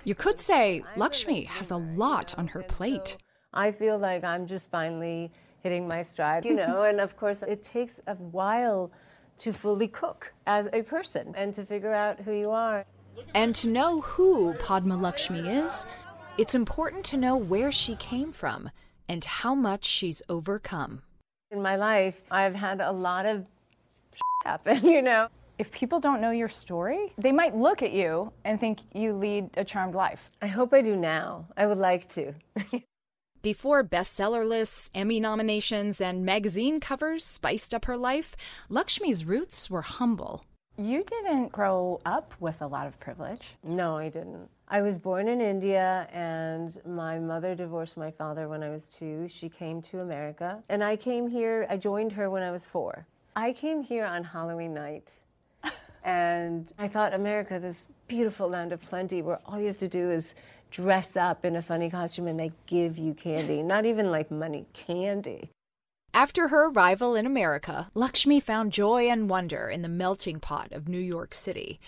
You 0.05 0.15
could 0.15 0.41
say 0.41 0.83
Lakshmi 0.97 1.45
has 1.45 1.71
a 1.71 1.77
lot 1.77 2.35
on 2.39 2.49
her 2.49 2.63
plate. 2.63 3.17
I 3.57 3.73
feel 3.73 3.97
like 3.99 4.23
I'm 4.23 4.47
just 4.47 4.71
finally 4.71 5.33
hitting 5.63 5.89
my 5.89 6.03
stride, 6.03 6.45
you 6.45 6.55
know, 6.55 6.83
and 6.83 7.01
of 7.01 7.17
course, 7.17 7.43
it 7.43 7.63
takes 7.63 8.01
a 8.07 8.15
while 8.15 8.93
to 9.39 9.53
fully 9.53 9.89
cook 9.89 10.33
as 10.47 10.69
a 10.75 10.83
person 10.83 11.33
and 11.37 11.55
to 11.55 11.65
figure 11.65 11.95
out 11.95 12.21
who 12.21 12.33
you 12.33 12.51
are. 12.51 12.85
And 13.35 13.55
to 13.57 13.69
know 13.69 14.03
who 14.03 14.53
Padma 14.55 14.97
Lakshmi 14.97 15.49
is, 15.49 15.87
it's 16.37 16.55
important 16.55 17.03
to 17.07 17.17
know 17.17 17.35
where 17.37 17.73
she 17.73 17.97
came 17.97 18.31
from 18.31 18.71
and 19.09 19.25
how 19.25 19.55
much 19.55 19.87
she's 19.87 20.21
overcome. 20.29 21.01
In 21.51 21.63
my 21.63 21.77
life, 21.77 22.21
I've 22.31 22.55
had 22.55 22.83
a 22.83 22.93
lot 22.93 23.25
of 23.25 23.47
happen, 24.45 24.85
you 24.97 25.01
know. 25.01 25.29
If 25.59 25.73
people 25.73 25.99
don't 25.99 26.21
know 26.21 26.31
your 26.31 26.51
story, 26.51 27.15
they 27.17 27.33
might 27.33 27.57
look 27.57 27.83
at 27.83 27.93
you 27.93 28.31
and 28.45 28.61
think 28.61 28.81
you 28.93 29.15
lead 29.15 29.49
a 29.57 29.65
charmed 29.65 29.95
life. 29.95 30.31
I 30.43 30.47
hope 30.47 30.75
I 30.75 30.83
do 30.83 30.95
now. 30.95 31.47
I 31.57 31.67
would 31.67 31.79
like 31.79 32.11
to. 32.11 32.35
Before 33.43 33.85
bestseller 33.85 34.47
lists, 34.47 34.91
Emmy 34.95 35.21
nominations, 35.21 36.01
and 36.01 36.25
magazine 36.25 36.81
covers 36.81 37.25
spiced 37.25 37.73
up 37.73 37.85
her 37.85 37.97
life, 37.97 38.37
Lakshmi's 38.69 39.25
roots 39.25 39.71
were 39.71 39.83
humble. 39.83 40.45
You 40.79 41.05
didn't 41.05 41.53
grow 41.53 42.01
up 42.05 42.35
with 42.39 42.61
a 42.61 42.67
lot 42.67 42.87
of 42.87 43.01
privilege. 43.01 43.55
No, 43.65 43.97
I 43.97 44.11
didn't. 44.11 44.51
I 44.69 44.83
was 44.83 44.99
born 44.99 45.29
in 45.29 45.41
India, 45.41 46.09
and 46.13 46.77
my 46.85 47.19
mother 47.19 47.55
divorced 47.55 47.97
my 47.97 48.11
father 48.11 48.49
when 48.49 48.63
I 48.63 48.69
was 48.69 48.89
two. 48.89 49.29
She 49.29 49.49
came 49.49 49.81
to 49.83 50.01
America, 50.01 50.63
and 50.69 50.83
I 50.83 50.97
came 50.97 51.29
here, 51.29 51.67
I 51.71 51.77
joined 51.77 52.13
her 52.13 52.29
when 52.29 52.43
I 52.43 52.51
was 52.51 52.67
four. 52.67 53.07
I 53.37 53.53
came 53.53 53.83
here 53.83 54.05
on 54.05 54.25
Halloween 54.25 54.75
night, 54.75 55.13
and 56.05 56.73
I 56.79 56.89
thought, 56.89 57.15
America, 57.15 57.59
this 57.59 57.89
beautiful 58.09 58.49
land 58.49 58.73
of 58.73 58.83
plenty 58.83 59.23
where 59.23 59.41
all 59.47 59.61
you 59.61 59.69
have 59.69 59.79
to 59.79 59.89
do 59.89 60.11
is 60.11 60.35
dress 60.71 61.17
up 61.17 61.45
in 61.45 61.57
a 61.57 61.63
funny 61.63 61.91
costume 61.91 62.27
and 62.27 62.39
they 62.39 62.53
give 62.67 62.99
you 62.99 63.15
candy. 63.15 63.63
Not 63.63 63.87
even 63.87 64.11
like 64.11 64.31
money, 64.31 64.67
candy. 64.73 65.51
After 66.13 66.49
her 66.49 66.69
arrival 66.71 67.15
in 67.15 67.27
America, 67.27 67.91
Lakshmi 67.95 68.41
found 68.41 68.73
joy 68.73 69.09
and 69.09 69.29
wonder 69.29 69.69
in 69.69 69.83
the 69.83 69.89
melting 69.89 70.41
pot 70.41 70.73
of 70.73 70.89
New 70.89 70.99
York 70.99 71.35
City. 71.35 71.79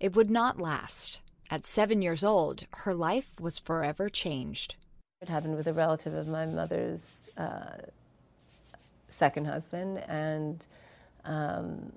It 0.00 0.16
would 0.16 0.30
not 0.30 0.58
last. 0.58 1.20
At 1.50 1.66
seven 1.66 2.00
years 2.00 2.24
old, 2.24 2.64
her 2.72 2.94
life 2.94 3.32
was 3.38 3.58
forever 3.58 4.08
changed. 4.08 4.76
It 5.20 5.28
happened 5.28 5.56
with 5.56 5.66
a 5.66 5.72
relative 5.72 6.14
of 6.14 6.28
my 6.28 6.46
mother's 6.46 7.02
uh, 7.36 7.76
second 9.08 9.46
husband, 9.46 9.98
and 10.08 10.64
um, 11.24 11.92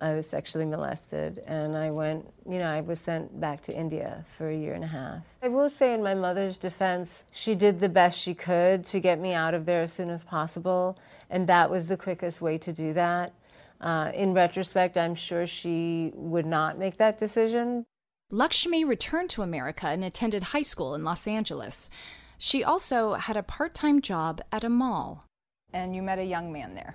I 0.00 0.14
was 0.14 0.26
sexually 0.26 0.64
molested. 0.64 1.42
And 1.46 1.76
I 1.76 1.90
went, 1.90 2.26
you 2.48 2.58
know, 2.58 2.68
I 2.68 2.80
was 2.80 3.00
sent 3.00 3.38
back 3.38 3.62
to 3.64 3.76
India 3.76 4.24
for 4.36 4.48
a 4.48 4.56
year 4.56 4.74
and 4.74 4.84
a 4.84 4.88
half. 4.88 5.22
I 5.42 5.48
will 5.48 5.68
say, 5.68 5.92
in 5.92 6.02
my 6.02 6.14
mother's 6.14 6.56
defense, 6.56 7.24
she 7.30 7.54
did 7.54 7.80
the 7.80 7.88
best 7.88 8.18
she 8.18 8.34
could 8.34 8.84
to 8.86 9.00
get 9.00 9.18
me 9.18 9.34
out 9.34 9.54
of 9.54 9.66
there 9.66 9.82
as 9.82 9.92
soon 9.92 10.10
as 10.10 10.22
possible, 10.22 10.98
and 11.28 11.46
that 11.48 11.70
was 11.70 11.88
the 11.88 11.96
quickest 11.96 12.40
way 12.40 12.56
to 12.58 12.72
do 12.72 12.92
that. 12.94 13.34
Uh, 13.80 14.10
in 14.14 14.34
retrospect, 14.34 14.96
I'm 14.96 15.14
sure 15.14 15.46
she 15.46 16.12
would 16.14 16.46
not 16.46 16.78
make 16.78 16.96
that 16.98 17.18
decision. 17.18 17.84
Lakshmi 18.30 18.84
returned 18.84 19.30
to 19.30 19.42
America 19.42 19.88
and 19.88 20.04
attended 20.04 20.44
high 20.44 20.62
school 20.62 20.94
in 20.94 21.02
Los 21.02 21.26
Angeles. 21.26 21.90
She 22.38 22.62
also 22.62 23.14
had 23.14 23.36
a 23.36 23.42
part 23.42 23.74
time 23.74 24.00
job 24.00 24.40
at 24.52 24.64
a 24.64 24.68
mall. 24.68 25.24
And 25.72 25.94
you 25.94 26.02
met 26.02 26.18
a 26.18 26.24
young 26.24 26.52
man 26.52 26.74
there. 26.74 26.94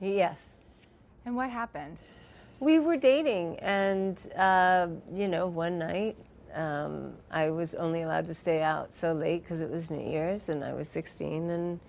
Yes. 0.00 0.56
And 1.24 1.36
what 1.36 1.50
happened? 1.50 2.00
We 2.60 2.78
were 2.80 2.96
dating, 2.96 3.58
and 3.60 4.18
uh, 4.36 4.88
you 5.12 5.28
know, 5.28 5.46
one 5.46 5.78
night 5.78 6.16
um, 6.54 7.14
I 7.30 7.50
was 7.50 7.74
only 7.74 8.02
allowed 8.02 8.26
to 8.26 8.34
stay 8.34 8.62
out 8.62 8.92
so 8.92 9.12
late 9.12 9.42
because 9.42 9.60
it 9.60 9.70
was 9.70 9.90
New 9.90 10.10
Year's, 10.10 10.48
and 10.48 10.64
I 10.64 10.72
was 10.72 10.88
16, 10.88 11.50
and 11.50 11.80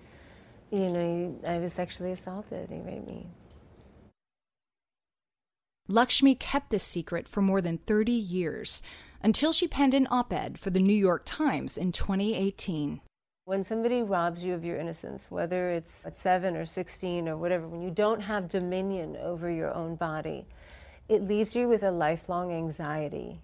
you 0.70 0.88
know, 0.88 1.40
I 1.46 1.58
was 1.58 1.72
sexually 1.72 2.12
assaulted. 2.12 2.70
He 2.70 2.78
raped 2.78 3.06
me. 3.06 3.26
Lakshmi 5.88 6.36
kept 6.36 6.70
this 6.70 6.84
secret 6.84 7.26
for 7.26 7.42
more 7.42 7.60
than 7.60 7.78
30 7.78 8.12
years 8.12 8.80
until 9.24 9.52
she 9.52 9.66
penned 9.66 9.92
an 9.92 10.06
op 10.08 10.32
ed 10.32 10.56
for 10.56 10.70
the 10.70 10.78
New 10.78 10.94
York 10.94 11.22
Times 11.24 11.76
in 11.76 11.90
2018. 11.90 13.00
When 13.50 13.64
somebody 13.64 14.04
robs 14.04 14.44
you 14.44 14.54
of 14.54 14.64
your 14.64 14.76
innocence, 14.76 15.26
whether 15.28 15.70
it's 15.70 16.06
at 16.06 16.16
seven 16.16 16.54
or 16.54 16.64
16 16.64 17.28
or 17.28 17.36
whatever, 17.36 17.66
when 17.66 17.82
you 17.82 17.90
don't 17.90 18.20
have 18.20 18.48
dominion 18.48 19.16
over 19.16 19.50
your 19.50 19.74
own 19.74 19.96
body, 19.96 20.46
it 21.08 21.24
leaves 21.24 21.56
you 21.56 21.66
with 21.66 21.82
a 21.82 21.90
lifelong 21.90 22.52
anxiety 22.52 23.40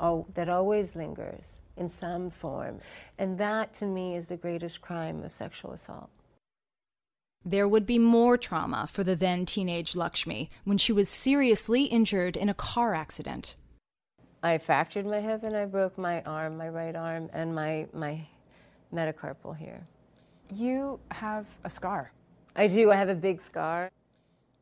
mm. 0.00 0.24
that 0.32 0.48
always 0.48 0.96
lingers 0.96 1.60
in 1.76 1.90
some 1.90 2.30
form. 2.30 2.80
And 3.18 3.36
that, 3.36 3.74
to 3.74 3.84
me, 3.84 4.16
is 4.16 4.28
the 4.28 4.38
greatest 4.38 4.80
crime 4.80 5.22
of 5.22 5.32
sexual 5.32 5.72
assault. 5.72 6.08
There 7.44 7.68
would 7.68 7.84
be 7.84 7.98
more 7.98 8.38
trauma 8.38 8.86
for 8.86 9.04
the 9.04 9.16
then 9.16 9.44
teenage 9.44 9.94
Lakshmi 9.94 10.48
when 10.64 10.78
she 10.78 10.94
was 10.94 11.10
seriously 11.10 11.82
injured 11.82 12.38
in 12.38 12.48
a 12.48 12.54
car 12.54 12.94
accident. 12.94 13.56
I 14.42 14.56
fractured 14.56 15.04
my 15.04 15.20
hip 15.20 15.42
and 15.42 15.54
I 15.54 15.66
broke 15.66 15.98
my 15.98 16.22
arm, 16.22 16.56
my 16.56 16.70
right 16.70 16.96
arm, 16.96 17.28
and 17.34 17.54
my, 17.54 17.86
my 17.92 18.28
metacarpal 18.94 19.56
here. 19.56 19.86
You 20.54 21.00
have 21.10 21.46
a 21.64 21.70
scar. 21.70 22.12
I 22.54 22.68
do. 22.68 22.90
I 22.90 22.96
have 22.96 23.08
a 23.08 23.14
big 23.14 23.40
scar. 23.40 23.90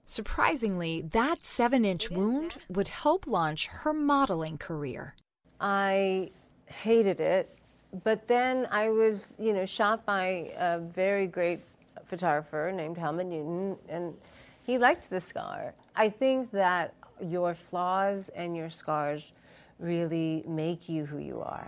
Surprisingly, 0.07 1.01
that 1.01 1.45
seven 1.45 1.85
inch 1.85 2.11
wound 2.11 2.57
would 2.69 2.89
help 2.89 3.27
launch 3.27 3.67
her 3.67 3.93
modeling 3.93 4.59
career. 4.59 5.15
I 5.61 6.31
hated 6.67 7.21
it, 7.21 7.57
but 8.03 8.29
then 8.29 8.67
I 8.71 8.91
was, 8.91 9.35
you 9.39 9.53
know, 9.53 9.65
shot 9.65 10.05
by 10.05 10.53
a 10.59 10.79
very 10.79 11.27
great 11.27 11.61
photographer 12.05 12.73
named 12.75 12.99
Helmut 12.99 13.27
Newton, 13.27 13.77
and 13.89 14.15
he 14.63 14.77
liked 14.79 15.09
the 15.09 15.21
scar. 15.21 15.75
I 15.97 16.11
think 16.11 16.51
that 16.51 16.95
your 17.23 17.55
flaws 17.55 18.31
and 18.35 18.57
your 18.57 18.69
scars 18.69 19.33
really 19.79 20.45
make 20.47 20.89
you 20.89 21.07
who 21.07 21.19
you 21.19 21.41
are. 21.41 21.67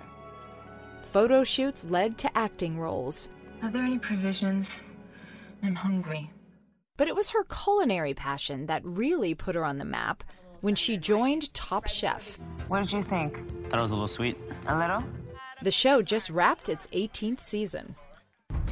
Photo 1.06 1.44
shoots 1.44 1.86
led 1.88 2.18
to 2.18 2.36
acting 2.36 2.78
roles. 2.78 3.30
Are 3.62 3.70
there 3.70 3.84
any 3.84 3.98
provisions? 3.98 4.80
I'm 5.62 5.74
hungry. 5.74 6.30
But 6.96 7.08
it 7.08 7.14
was 7.14 7.30
her 7.30 7.44
culinary 7.44 8.12
passion 8.12 8.66
that 8.66 8.84
really 8.84 9.34
put 9.34 9.54
her 9.54 9.64
on 9.64 9.78
the 9.78 9.84
map 9.84 10.24
when 10.60 10.74
she 10.74 10.96
joined 10.96 11.54
Top 11.54 11.86
Chef. 11.86 12.36
What 12.68 12.80
did 12.80 12.92
you 12.92 13.02
think? 13.02 13.36
Thought 13.68 13.78
it 13.78 13.82
was 13.82 13.92
a 13.92 13.94
little 13.94 14.08
sweet. 14.08 14.36
A 14.66 14.76
little? 14.76 15.02
The 15.62 15.70
show 15.70 16.02
just 16.02 16.28
wrapped 16.28 16.68
its 16.68 16.86
18th 16.88 17.40
season. 17.40 17.94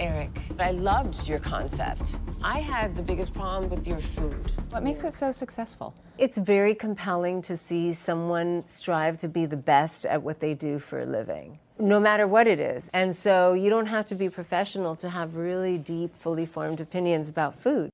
Eric, 0.00 0.30
I 0.58 0.72
loved 0.72 1.28
your 1.28 1.38
concept. 1.38 2.16
I 2.42 2.58
had 2.58 2.96
the 2.96 3.02
biggest 3.02 3.32
problem 3.32 3.70
with 3.70 3.86
your 3.86 4.00
food. 4.00 4.52
What 4.70 4.82
makes 4.82 5.04
it 5.04 5.14
so 5.14 5.30
successful? 5.30 5.94
It's 6.18 6.36
very 6.36 6.74
compelling 6.74 7.42
to 7.42 7.56
see 7.56 7.92
someone 7.92 8.64
strive 8.66 9.18
to 9.18 9.28
be 9.28 9.46
the 9.46 9.56
best 9.56 10.04
at 10.04 10.22
what 10.22 10.40
they 10.40 10.54
do 10.54 10.78
for 10.78 11.00
a 11.00 11.06
living, 11.06 11.58
no 11.78 12.00
matter 12.00 12.26
what 12.26 12.46
it 12.46 12.60
is. 12.60 12.90
And 12.92 13.16
so 13.16 13.52
you 13.52 13.70
don't 13.70 13.86
have 13.86 14.06
to 14.06 14.14
be 14.14 14.28
professional 14.28 14.96
to 14.96 15.10
have 15.10 15.36
really 15.36 15.78
deep, 15.78 16.14
fully 16.16 16.46
formed 16.46 16.80
opinions 16.80 17.28
about 17.28 17.60
food. 17.60 17.90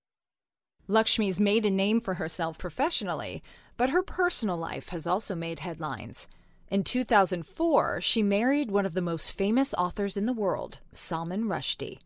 Lakshmi's 0.88 1.38
made 1.38 1.64
a 1.64 1.71
name 1.71 2.01
for 2.01 2.14
herself 2.14 2.59
professionally, 2.59 3.43
but 3.77 3.90
her 3.90 4.03
personal 4.03 4.57
life 4.57 4.88
has 4.88 5.07
also 5.07 5.35
made 5.35 5.61
headlines. 5.61 6.29
In 6.69 6.85
2004, 6.85 8.01
she 8.01 8.23
married 8.23 8.71
one 8.71 8.87
of 8.87 8.95
the 8.95 9.01
most 9.01 9.33
famous 9.33 9.75
authors 9.75 10.16
in 10.16 10.27
the 10.27 10.33
world, 10.33 10.81
Salman 10.93 11.45
Rushdie. 11.45 11.99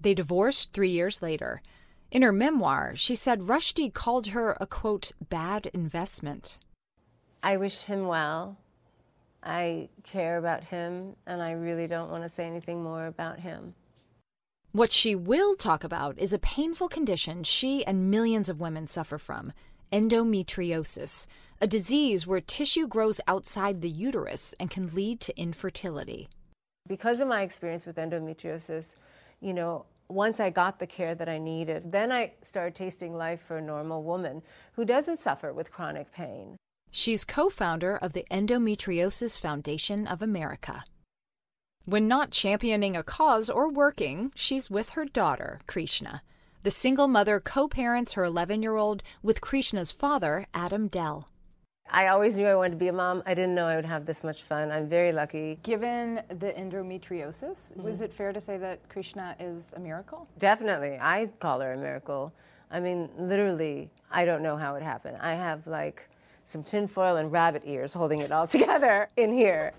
They 0.00 0.14
divorced 0.14 0.72
three 0.72 0.90
years 0.90 1.22
later. 1.22 1.62
In 2.10 2.22
her 2.22 2.32
memoir, 2.32 2.94
she 2.94 3.14
said 3.14 3.42
Rushdie 3.42 3.92
called 3.92 4.28
her 4.28 4.56
a 4.60 4.66
quote, 4.66 5.12
bad 5.28 5.66
investment. 5.66 6.58
I 7.42 7.56
wish 7.56 7.82
him 7.82 8.06
well. 8.06 8.58
I 9.46 9.88
care 10.02 10.38
about 10.38 10.64
him, 10.64 11.14
and 11.26 11.40
I 11.40 11.52
really 11.52 11.86
don't 11.86 12.10
want 12.10 12.24
to 12.24 12.28
say 12.28 12.44
anything 12.44 12.82
more 12.82 13.06
about 13.06 13.38
him. 13.38 13.74
What 14.72 14.92
she 14.92 15.14
will 15.14 15.54
talk 15.54 15.84
about 15.84 16.18
is 16.18 16.32
a 16.32 16.38
painful 16.38 16.88
condition 16.88 17.44
she 17.44 17.86
and 17.86 18.10
millions 18.10 18.48
of 18.48 18.60
women 18.60 18.88
suffer 18.88 19.18
from 19.18 19.52
endometriosis, 19.92 21.28
a 21.60 21.66
disease 21.66 22.26
where 22.26 22.40
tissue 22.40 22.88
grows 22.88 23.20
outside 23.28 23.80
the 23.80 23.88
uterus 23.88 24.52
and 24.58 24.68
can 24.68 24.92
lead 24.94 25.20
to 25.20 25.40
infertility. 25.40 26.28
Because 26.88 27.20
of 27.20 27.28
my 27.28 27.42
experience 27.42 27.86
with 27.86 27.96
endometriosis, 27.96 28.96
you 29.40 29.54
know, 29.54 29.86
once 30.08 30.40
I 30.40 30.50
got 30.50 30.78
the 30.78 30.86
care 30.86 31.14
that 31.14 31.28
I 31.28 31.38
needed, 31.38 31.90
then 31.92 32.12
I 32.12 32.32
started 32.42 32.74
tasting 32.74 33.16
life 33.16 33.40
for 33.40 33.58
a 33.58 33.62
normal 33.62 34.02
woman 34.02 34.42
who 34.74 34.84
doesn't 34.84 35.20
suffer 35.20 35.52
with 35.52 35.70
chronic 35.70 36.12
pain. 36.12 36.56
She's 36.90 37.24
co 37.24 37.48
founder 37.50 37.96
of 37.96 38.12
the 38.12 38.24
Endometriosis 38.30 39.38
Foundation 39.38 40.06
of 40.06 40.22
America. 40.22 40.84
When 41.84 42.08
not 42.08 42.30
championing 42.30 42.96
a 42.96 43.02
cause 43.02 43.48
or 43.48 43.68
working, 43.68 44.32
she's 44.34 44.70
with 44.70 44.90
her 44.90 45.04
daughter, 45.04 45.60
Krishna. 45.66 46.22
The 46.64 46.70
single 46.72 47.06
mother 47.06 47.38
co 47.38 47.68
parents 47.68 48.14
her 48.14 48.24
11 48.24 48.60
year 48.62 48.74
old 48.74 49.04
with 49.22 49.40
Krishna's 49.40 49.92
father, 49.92 50.46
Adam 50.52 50.88
Dell. 50.88 51.28
I 51.88 52.08
always 52.08 52.36
knew 52.36 52.46
I 52.46 52.56
wanted 52.56 52.70
to 52.70 52.76
be 52.76 52.88
a 52.88 52.92
mom. 52.92 53.22
I 53.24 53.34
didn't 53.34 53.54
know 53.54 53.66
I 53.66 53.76
would 53.76 53.84
have 53.84 54.06
this 54.06 54.24
much 54.24 54.42
fun. 54.42 54.72
I'm 54.72 54.88
very 54.88 55.12
lucky. 55.12 55.58
Given 55.62 56.22
the 56.28 56.52
endometriosis, 56.58 57.72
mm-hmm. 57.72 57.86
is 57.86 58.00
it 58.00 58.12
fair 58.12 58.32
to 58.32 58.40
say 58.40 58.56
that 58.58 58.88
Krishna 58.88 59.36
is 59.38 59.72
a 59.76 59.80
miracle? 59.80 60.26
Definitely. 60.38 60.98
I 61.00 61.30
call 61.38 61.60
her 61.60 61.74
a 61.74 61.76
miracle. 61.76 62.32
I 62.70 62.80
mean, 62.80 63.08
literally, 63.16 63.90
I 64.10 64.24
don't 64.24 64.42
know 64.42 64.56
how 64.56 64.74
it 64.74 64.82
happened. 64.82 65.18
I 65.20 65.34
have 65.34 65.66
like 65.68 66.08
some 66.46 66.62
tinfoil 66.62 67.16
and 67.16 67.30
rabbit 67.32 67.62
ears 67.66 67.92
holding 67.92 68.20
it 68.20 68.32
all 68.32 68.46
together 68.56 69.08
in 69.16 69.32
here. 69.32 69.72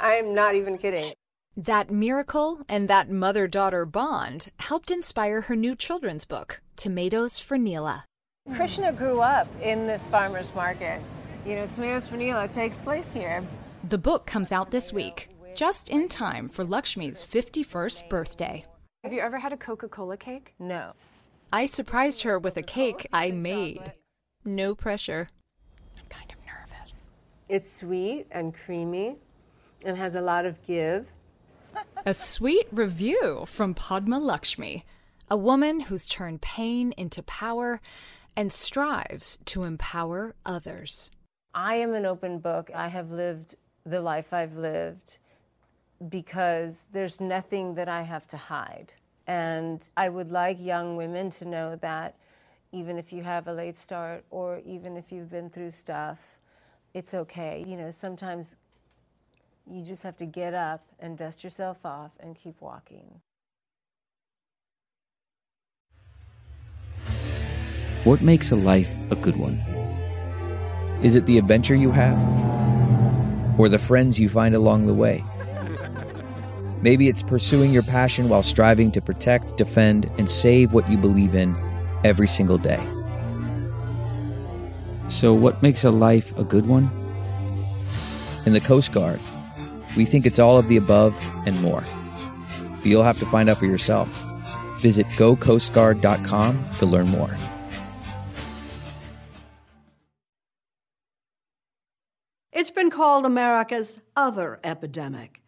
I'm 0.00 0.34
not 0.34 0.54
even 0.54 0.78
kidding. 0.78 1.12
That 1.56 1.90
miracle 1.90 2.62
and 2.68 2.88
that 2.88 3.08
mother 3.10 3.46
daughter 3.46 3.86
bond 3.86 4.48
helped 4.58 4.90
inspire 4.90 5.42
her 5.42 5.54
new 5.54 5.76
children's 5.76 6.24
book, 6.24 6.60
Tomatoes 6.76 7.38
for 7.38 7.56
Neela. 7.56 8.04
Krishna 8.56 8.92
grew 8.92 9.20
up 9.20 9.46
in 9.62 9.86
this 9.86 10.06
farmer's 10.06 10.54
market. 10.54 11.00
You 11.46 11.56
know, 11.56 11.66
Tomatoes 11.66 12.06
for 12.06 12.16
Neela 12.16 12.48
takes 12.48 12.78
place 12.78 13.12
here. 13.12 13.46
The 13.88 13.98
book 13.98 14.26
comes 14.26 14.50
out 14.50 14.70
this 14.70 14.92
week, 14.92 15.28
just 15.54 15.90
in 15.90 16.08
time 16.08 16.48
for 16.48 16.64
Lakshmi's 16.64 17.22
51st 17.22 18.08
birthday. 18.08 18.64
Have 19.04 19.12
you 19.12 19.20
ever 19.20 19.38
had 19.38 19.52
a 19.52 19.56
Coca 19.56 19.88
Cola 19.88 20.16
cake? 20.16 20.54
No. 20.58 20.92
I 21.52 21.66
surprised 21.66 22.22
her 22.22 22.38
with 22.38 22.56
a 22.56 22.62
cake 22.62 23.06
I 23.12 23.30
made. 23.30 23.92
No 24.44 24.74
pressure. 24.74 25.28
I'm 25.96 26.06
kind 26.08 26.32
of 26.32 26.38
nervous. 26.46 27.04
It's 27.48 27.70
sweet 27.70 28.26
and 28.30 28.54
creamy 28.54 29.16
and 29.84 29.98
has 29.98 30.14
a 30.14 30.20
lot 30.22 30.46
of 30.46 30.62
give. 30.66 31.06
a 32.06 32.14
sweet 32.14 32.66
review 32.72 33.44
from 33.46 33.74
Padma 33.74 34.18
Lakshmi, 34.18 34.84
a 35.30 35.36
woman 35.36 35.80
who's 35.80 36.06
turned 36.06 36.40
pain 36.40 36.92
into 36.92 37.22
power 37.22 37.80
and 38.34 38.50
strives 38.50 39.38
to 39.44 39.64
empower 39.64 40.34
others. 40.46 41.10
I 41.54 41.76
am 41.76 41.94
an 41.94 42.06
open 42.06 42.38
book. 42.38 42.70
I 42.74 42.88
have 42.88 43.10
lived 43.10 43.56
the 43.84 44.00
life 44.00 44.32
I've 44.32 44.56
lived 44.56 45.18
because 46.08 46.78
there's 46.92 47.20
nothing 47.20 47.74
that 47.74 47.88
I 47.88 48.02
have 48.02 48.26
to 48.28 48.36
hide. 48.38 48.92
And 49.26 49.82
I 49.96 50.08
would 50.08 50.30
like 50.30 50.58
young 50.60 50.96
women 50.96 51.30
to 51.32 51.44
know 51.44 51.76
that 51.76 52.16
even 52.72 52.98
if 52.98 53.12
you 53.12 53.22
have 53.22 53.46
a 53.48 53.52
late 53.52 53.78
start 53.78 54.24
or 54.30 54.60
even 54.66 54.96
if 54.96 55.12
you've 55.12 55.30
been 55.30 55.50
through 55.50 55.70
stuff, 55.70 56.33
it's 56.94 57.12
okay. 57.12 57.64
You 57.66 57.76
know, 57.76 57.90
sometimes 57.90 58.54
you 59.70 59.84
just 59.84 60.04
have 60.04 60.16
to 60.18 60.26
get 60.26 60.54
up 60.54 60.84
and 61.00 61.18
dust 61.18 61.42
yourself 61.42 61.84
off 61.84 62.12
and 62.20 62.36
keep 62.36 62.60
walking. 62.60 63.20
What 68.04 68.20
makes 68.20 68.52
a 68.52 68.56
life 68.56 68.94
a 69.10 69.16
good 69.16 69.36
one? 69.36 69.56
Is 71.02 71.16
it 71.16 71.26
the 71.26 71.38
adventure 71.38 71.74
you 71.74 71.90
have? 71.90 72.18
Or 73.58 73.68
the 73.68 73.78
friends 73.78 74.20
you 74.20 74.28
find 74.28 74.54
along 74.54 74.86
the 74.86 74.94
way? 74.94 75.24
Maybe 76.82 77.08
it's 77.08 77.22
pursuing 77.22 77.72
your 77.72 77.82
passion 77.82 78.28
while 78.28 78.42
striving 78.42 78.92
to 78.92 79.00
protect, 79.00 79.56
defend, 79.56 80.10
and 80.18 80.30
save 80.30 80.74
what 80.74 80.88
you 80.90 80.98
believe 80.98 81.34
in 81.34 81.56
every 82.04 82.28
single 82.28 82.58
day. 82.58 82.93
So, 85.08 85.34
what 85.34 85.62
makes 85.62 85.84
a 85.84 85.90
life 85.90 86.36
a 86.38 86.44
good 86.44 86.66
one? 86.66 86.90
In 88.46 88.52
the 88.52 88.60
Coast 88.60 88.92
Guard, 88.92 89.20
we 89.96 90.04
think 90.04 90.26
it's 90.26 90.38
all 90.38 90.58
of 90.58 90.68
the 90.68 90.76
above 90.76 91.14
and 91.46 91.60
more. 91.60 91.84
But 92.78 92.86
you'll 92.86 93.02
have 93.02 93.18
to 93.20 93.26
find 93.26 93.48
out 93.48 93.58
for 93.58 93.66
yourself. 93.66 94.08
Visit 94.80 95.06
gocoastguard.com 95.08 96.68
to 96.78 96.86
learn 96.86 97.08
more. 97.08 97.36
It's 102.52 102.70
been 102.70 102.90
called 102.90 103.26
America's 103.26 104.00
other 104.16 104.60
epidemic. 104.64 105.42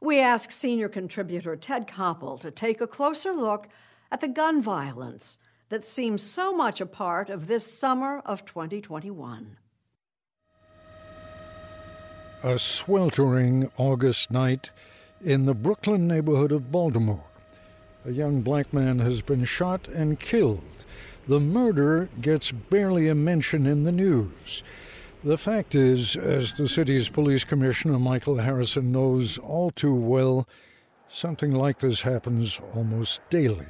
We 0.00 0.20
ask 0.20 0.50
senior 0.50 0.88
contributor 0.88 1.56
Ted 1.56 1.88
Koppel 1.88 2.40
to 2.40 2.50
take 2.50 2.80
a 2.80 2.86
closer 2.86 3.32
look 3.32 3.68
at 4.10 4.20
the 4.20 4.28
gun 4.28 4.62
violence 4.62 5.38
that 5.68 5.84
seems 5.84 6.22
so 6.22 6.52
much 6.52 6.80
a 6.80 6.86
part 6.86 7.30
of 7.30 7.46
this 7.46 7.66
summer 7.66 8.20
of 8.24 8.44
2021. 8.44 9.56
A 12.42 12.58
sweltering 12.58 13.70
August 13.78 14.30
night 14.30 14.70
in 15.22 15.46
the 15.46 15.54
Brooklyn 15.54 16.06
neighborhood 16.06 16.52
of 16.52 16.70
Baltimore. 16.70 17.24
A 18.04 18.12
young 18.12 18.42
black 18.42 18.72
man 18.72 18.98
has 18.98 19.22
been 19.22 19.44
shot 19.44 19.88
and 19.88 20.20
killed. 20.20 20.84
The 21.26 21.40
murder 21.40 22.10
gets 22.20 22.52
barely 22.52 23.08
a 23.08 23.14
mention 23.14 23.66
in 23.66 23.84
the 23.84 23.92
news. 23.92 24.62
The 25.24 25.38
fact 25.38 25.74
is, 25.74 26.16
as 26.16 26.52
the 26.52 26.68
city's 26.68 27.08
police 27.08 27.44
commissioner 27.44 27.98
Michael 27.98 28.36
Harrison 28.36 28.92
knows 28.92 29.38
all 29.38 29.70
too 29.70 29.94
well, 29.94 30.46
something 31.08 31.52
like 31.52 31.78
this 31.78 32.02
happens 32.02 32.60
almost 32.74 33.22
daily. 33.30 33.64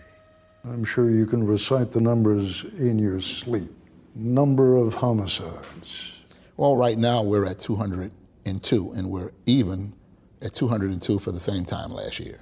I'm 0.65 0.85
sure 0.85 1.11
you 1.11 1.27
can 1.27 1.47
recite 1.47 1.93
the 1.93 2.01
numbers 2.01 2.65
in 2.79 2.99
your 2.99 3.21
sleep. 3.21 3.71
Number 4.15 4.77
of 4.77 4.95
homicides. 4.95 6.17
Well, 6.57 6.77
right 6.77 6.97
now 6.97 7.23
we're 7.23 7.45
at 7.45 7.59
202, 7.59 8.93
and 8.93 9.11
we're 9.11 9.33
even 9.45 9.93
at 10.41 10.55
202 10.55 11.19
for 11.19 11.33
the 11.33 11.41
same 11.41 11.65
time 11.65 11.91
last 11.93 12.19
year. 12.19 12.39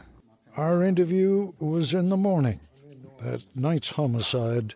Our 0.56 0.84
interview 0.84 1.52
was 1.58 1.94
in 1.94 2.10
the 2.10 2.16
morning. 2.16 2.60
That 3.20 3.42
night's 3.56 3.90
homicide 3.90 4.74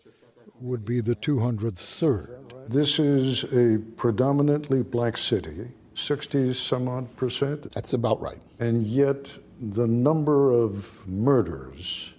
would 0.61 0.85
be 0.85 1.01
the 1.01 1.15
203rd. 1.15 2.69
This 2.69 2.99
is 2.99 3.45
a 3.53 3.79
predominantly 3.97 4.83
black 4.83 5.17
city, 5.17 5.69
60 5.95 6.53
some 6.55 6.89
odd 6.89 7.15
percent. 7.17 7.71
That's 7.73 7.93
about 7.93 8.21
right. 8.21 8.41
And 8.59 8.85
yet, 8.87 9.37
the 9.61 9.87
number 9.87 10.51
of 10.51 11.07
murders, 11.07 12.15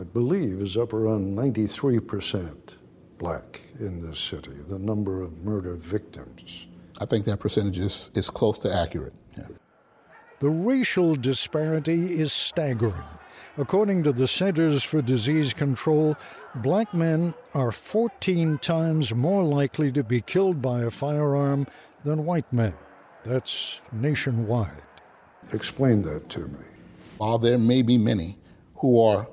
I 0.00 0.04
believe, 0.04 0.62
is 0.62 0.78
up 0.78 0.94
around 0.94 1.34
93 1.34 2.00
percent 2.00 2.76
black 3.18 3.60
in 3.78 3.98
this 3.98 4.18
city, 4.18 4.56
the 4.68 4.78
number 4.78 5.20
of 5.20 5.44
murder 5.44 5.74
victims. 5.74 6.68
I 7.00 7.04
think 7.04 7.26
that 7.26 7.38
percentage 7.38 7.78
is, 7.78 8.10
is 8.14 8.30
close 8.30 8.58
to 8.60 8.74
accurate. 8.74 9.12
Yeah. 9.36 9.48
The 10.38 10.48
racial 10.48 11.16
disparity 11.16 12.18
is 12.18 12.32
staggering. 12.32 13.04
According 13.58 14.04
to 14.04 14.12
the 14.12 14.26
Centers 14.26 14.82
for 14.82 15.02
Disease 15.02 15.52
Control, 15.52 16.16
black 16.54 16.94
men 16.94 17.34
are 17.52 17.70
14 17.70 18.56
times 18.58 19.14
more 19.14 19.42
likely 19.42 19.92
to 19.92 20.02
be 20.02 20.22
killed 20.22 20.62
by 20.62 20.82
a 20.82 20.90
firearm 20.90 21.66
than 22.04 22.24
white 22.24 22.50
men. 22.50 22.72
That's 23.24 23.82
nationwide. 23.92 24.82
Explain 25.52 26.00
that 26.02 26.30
to 26.30 26.40
me. 26.40 26.64
While 27.18 27.38
there 27.38 27.58
may 27.58 27.82
be 27.82 27.98
many 27.98 28.38
who 28.76 28.98
are 28.98 29.26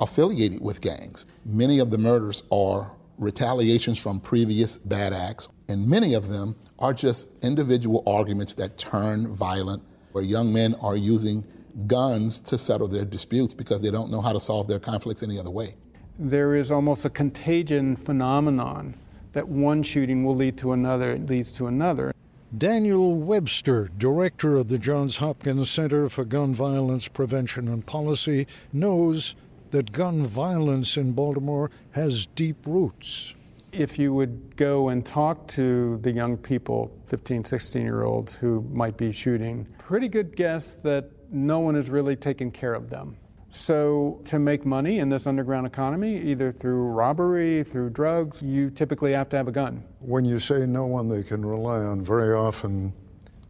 affiliated 0.00 0.60
with 0.60 0.80
gangs, 0.80 1.26
many 1.44 1.78
of 1.78 1.90
the 1.90 1.98
murders 1.98 2.42
are 2.50 2.90
retaliations 3.18 3.98
from 3.98 4.18
previous 4.18 4.78
bad 4.78 5.12
acts, 5.12 5.48
and 5.68 5.86
many 5.86 6.14
of 6.14 6.28
them 6.28 6.56
are 6.78 6.94
just 6.94 7.34
individual 7.42 8.02
arguments 8.06 8.54
that 8.54 8.78
turn 8.78 9.32
violent, 9.32 9.82
where 10.12 10.24
young 10.24 10.52
men 10.52 10.74
are 10.80 10.96
using 10.96 11.44
guns 11.86 12.40
to 12.40 12.58
settle 12.58 12.88
their 12.88 13.04
disputes 13.04 13.54
because 13.54 13.82
they 13.82 13.90
don't 13.90 14.10
know 14.10 14.20
how 14.20 14.32
to 14.32 14.40
solve 14.40 14.66
their 14.66 14.80
conflicts 14.80 15.22
any 15.22 15.38
other 15.38 15.50
way. 15.50 15.74
There 16.18 16.56
is 16.56 16.70
almost 16.70 17.04
a 17.04 17.10
contagion 17.10 17.94
phenomenon 17.94 18.94
that 19.32 19.48
one 19.48 19.82
shooting 19.82 20.24
will 20.24 20.34
lead 20.34 20.56
to 20.58 20.72
another, 20.72 21.12
it 21.12 21.26
leads 21.26 21.52
to 21.52 21.66
another. 21.66 22.12
Daniel 22.56 23.14
Webster, 23.14 23.90
director 23.96 24.56
of 24.56 24.68
the 24.68 24.78
Johns 24.78 25.18
Hopkins 25.18 25.70
Center 25.70 26.08
for 26.08 26.24
Gun 26.24 26.52
Violence 26.52 27.06
Prevention 27.06 27.68
and 27.68 27.86
Policy, 27.86 28.48
knows 28.72 29.36
that 29.70 29.92
gun 29.92 30.26
violence 30.26 30.96
in 30.96 31.12
Baltimore 31.12 31.70
has 31.92 32.26
deep 32.26 32.56
roots 32.66 33.34
if 33.72 33.98
you 33.98 34.12
would 34.12 34.56
go 34.56 34.88
and 34.88 35.04
talk 35.04 35.46
to 35.48 35.98
the 35.98 36.10
young 36.10 36.36
people, 36.36 36.90
15, 37.06 37.44
16 37.44 37.82
year 37.82 38.02
olds 38.02 38.36
who 38.36 38.66
might 38.72 38.96
be 38.96 39.12
shooting, 39.12 39.66
pretty 39.78 40.08
good 40.08 40.36
guess 40.36 40.76
that 40.76 41.10
no 41.30 41.60
one 41.60 41.76
is 41.76 41.90
really 41.90 42.16
taking 42.16 42.50
care 42.50 42.74
of 42.74 42.90
them. 42.90 43.16
So, 43.52 44.20
to 44.26 44.38
make 44.38 44.64
money 44.64 45.00
in 45.00 45.08
this 45.08 45.26
underground 45.26 45.66
economy, 45.66 46.20
either 46.22 46.52
through 46.52 46.84
robbery, 46.84 47.64
through 47.64 47.90
drugs, 47.90 48.40
you 48.44 48.70
typically 48.70 49.12
have 49.12 49.28
to 49.30 49.36
have 49.36 49.48
a 49.48 49.52
gun. 49.52 49.82
When 49.98 50.24
you 50.24 50.38
say 50.38 50.66
no 50.66 50.86
one 50.86 51.08
they 51.08 51.24
can 51.24 51.44
rely 51.44 51.78
on, 51.78 52.00
very 52.00 52.32
often 52.32 52.92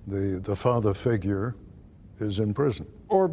the, 0.07 0.41
the 0.43 0.57
father 0.57 0.95
figure 0.95 1.55
is 2.19 2.41
in 2.41 2.55
prison. 2.55 2.87
Or 3.11 3.31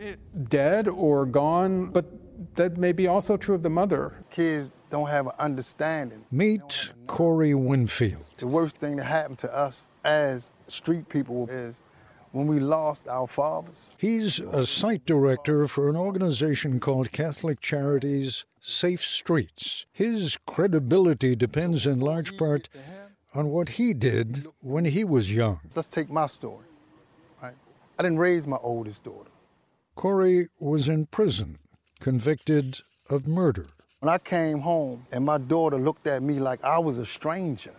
eh, 0.00 0.16
dead 0.48 0.88
or 0.88 1.26
gone, 1.26 1.86
but 1.86 2.06
that 2.54 2.76
may 2.76 2.92
be 2.92 3.06
also 3.06 3.36
true 3.36 3.54
of 3.54 3.62
the 3.62 3.70
mother. 3.70 4.14
Kids 4.30 4.72
don't 4.90 5.08
have 5.08 5.26
an 5.26 5.32
understanding. 5.38 6.24
Meet 6.30 6.92
Corey 7.06 7.54
Winfield. 7.54 8.24
The 8.38 8.46
worst 8.46 8.78
thing 8.78 8.96
that 8.96 9.04
happened 9.04 9.38
to 9.40 9.54
us 9.54 9.86
as 10.04 10.50
street 10.66 11.08
people 11.08 11.48
is 11.50 11.82
when 12.32 12.46
we 12.46 12.60
lost 12.60 13.08
our 13.08 13.26
fathers. 13.26 13.90
He's 13.98 14.38
a 14.38 14.64
site 14.64 15.04
director 15.04 15.66
for 15.66 15.88
an 15.88 15.96
organization 15.96 16.80
called 16.80 17.12
Catholic 17.12 17.60
Charities 17.60 18.44
Safe 18.60 19.02
Streets. 19.02 19.86
His 19.92 20.38
credibility 20.46 21.34
depends 21.34 21.86
in 21.86 22.00
large 22.00 22.36
part 22.36 22.68
on 23.34 23.48
what 23.48 23.70
he 23.70 23.94
did 23.94 24.46
when 24.60 24.84
he 24.84 25.04
was 25.04 25.34
young. 25.34 25.60
Let's 25.74 25.88
take 25.88 26.10
my 26.10 26.26
story. 26.26 26.66
Right? 27.42 27.54
I 27.98 28.02
didn't 28.02 28.18
raise 28.18 28.46
my 28.46 28.58
oldest 28.62 29.04
daughter. 29.04 29.30
Corey 29.94 30.48
was 30.58 30.88
in 30.88 31.06
prison, 31.06 31.58
convicted 32.00 32.80
of 33.08 33.28
murder. 33.28 33.66
When 34.00 34.12
I 34.12 34.18
came 34.18 34.60
home 34.60 35.06
and 35.12 35.24
my 35.24 35.38
daughter 35.38 35.76
looked 35.76 36.06
at 36.06 36.22
me 36.22 36.40
like 36.40 36.64
I 36.64 36.78
was 36.78 36.98
a 36.98 37.06
stranger, 37.06 37.74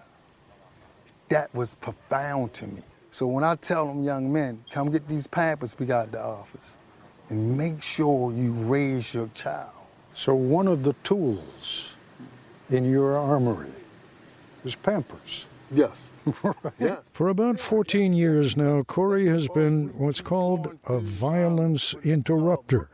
that 1.29 1.53
was 1.53 1.75
profound 1.75 2.53
to 2.53 2.67
me. 2.67 2.83
So 3.09 3.27
when 3.27 3.43
I 3.43 3.55
tell 3.55 3.87
them 3.87 4.03
young 4.03 4.31
men, 4.31 4.63
come 4.69 4.91
get 4.91 5.07
these 5.07 5.27
pampers 5.27 5.77
we 5.77 5.85
got 5.85 6.07
at 6.07 6.11
the 6.13 6.23
office, 6.23 6.77
and 7.29 7.57
make 7.57 7.81
sure 7.81 8.31
you 8.31 8.51
raise 8.51 9.13
your 9.13 9.29
child. 9.33 9.71
So 10.13 10.35
one 10.35 10.67
of 10.67 10.83
the 10.83 10.93
tools 11.03 11.95
in 12.69 12.89
your 12.89 13.17
armory 13.17 13.71
is 14.63 14.75
pampers. 14.75 15.47
Yes. 15.73 16.11
right. 16.43 16.55
Yes. 16.79 17.09
For 17.13 17.29
about 17.29 17.59
14 17.59 18.13
years 18.13 18.57
now, 18.57 18.83
Corey 18.83 19.27
has 19.27 19.47
been 19.47 19.87
what's 19.97 20.21
called 20.21 20.77
a 20.85 20.99
violence 20.99 21.93
interrupter, 22.03 22.89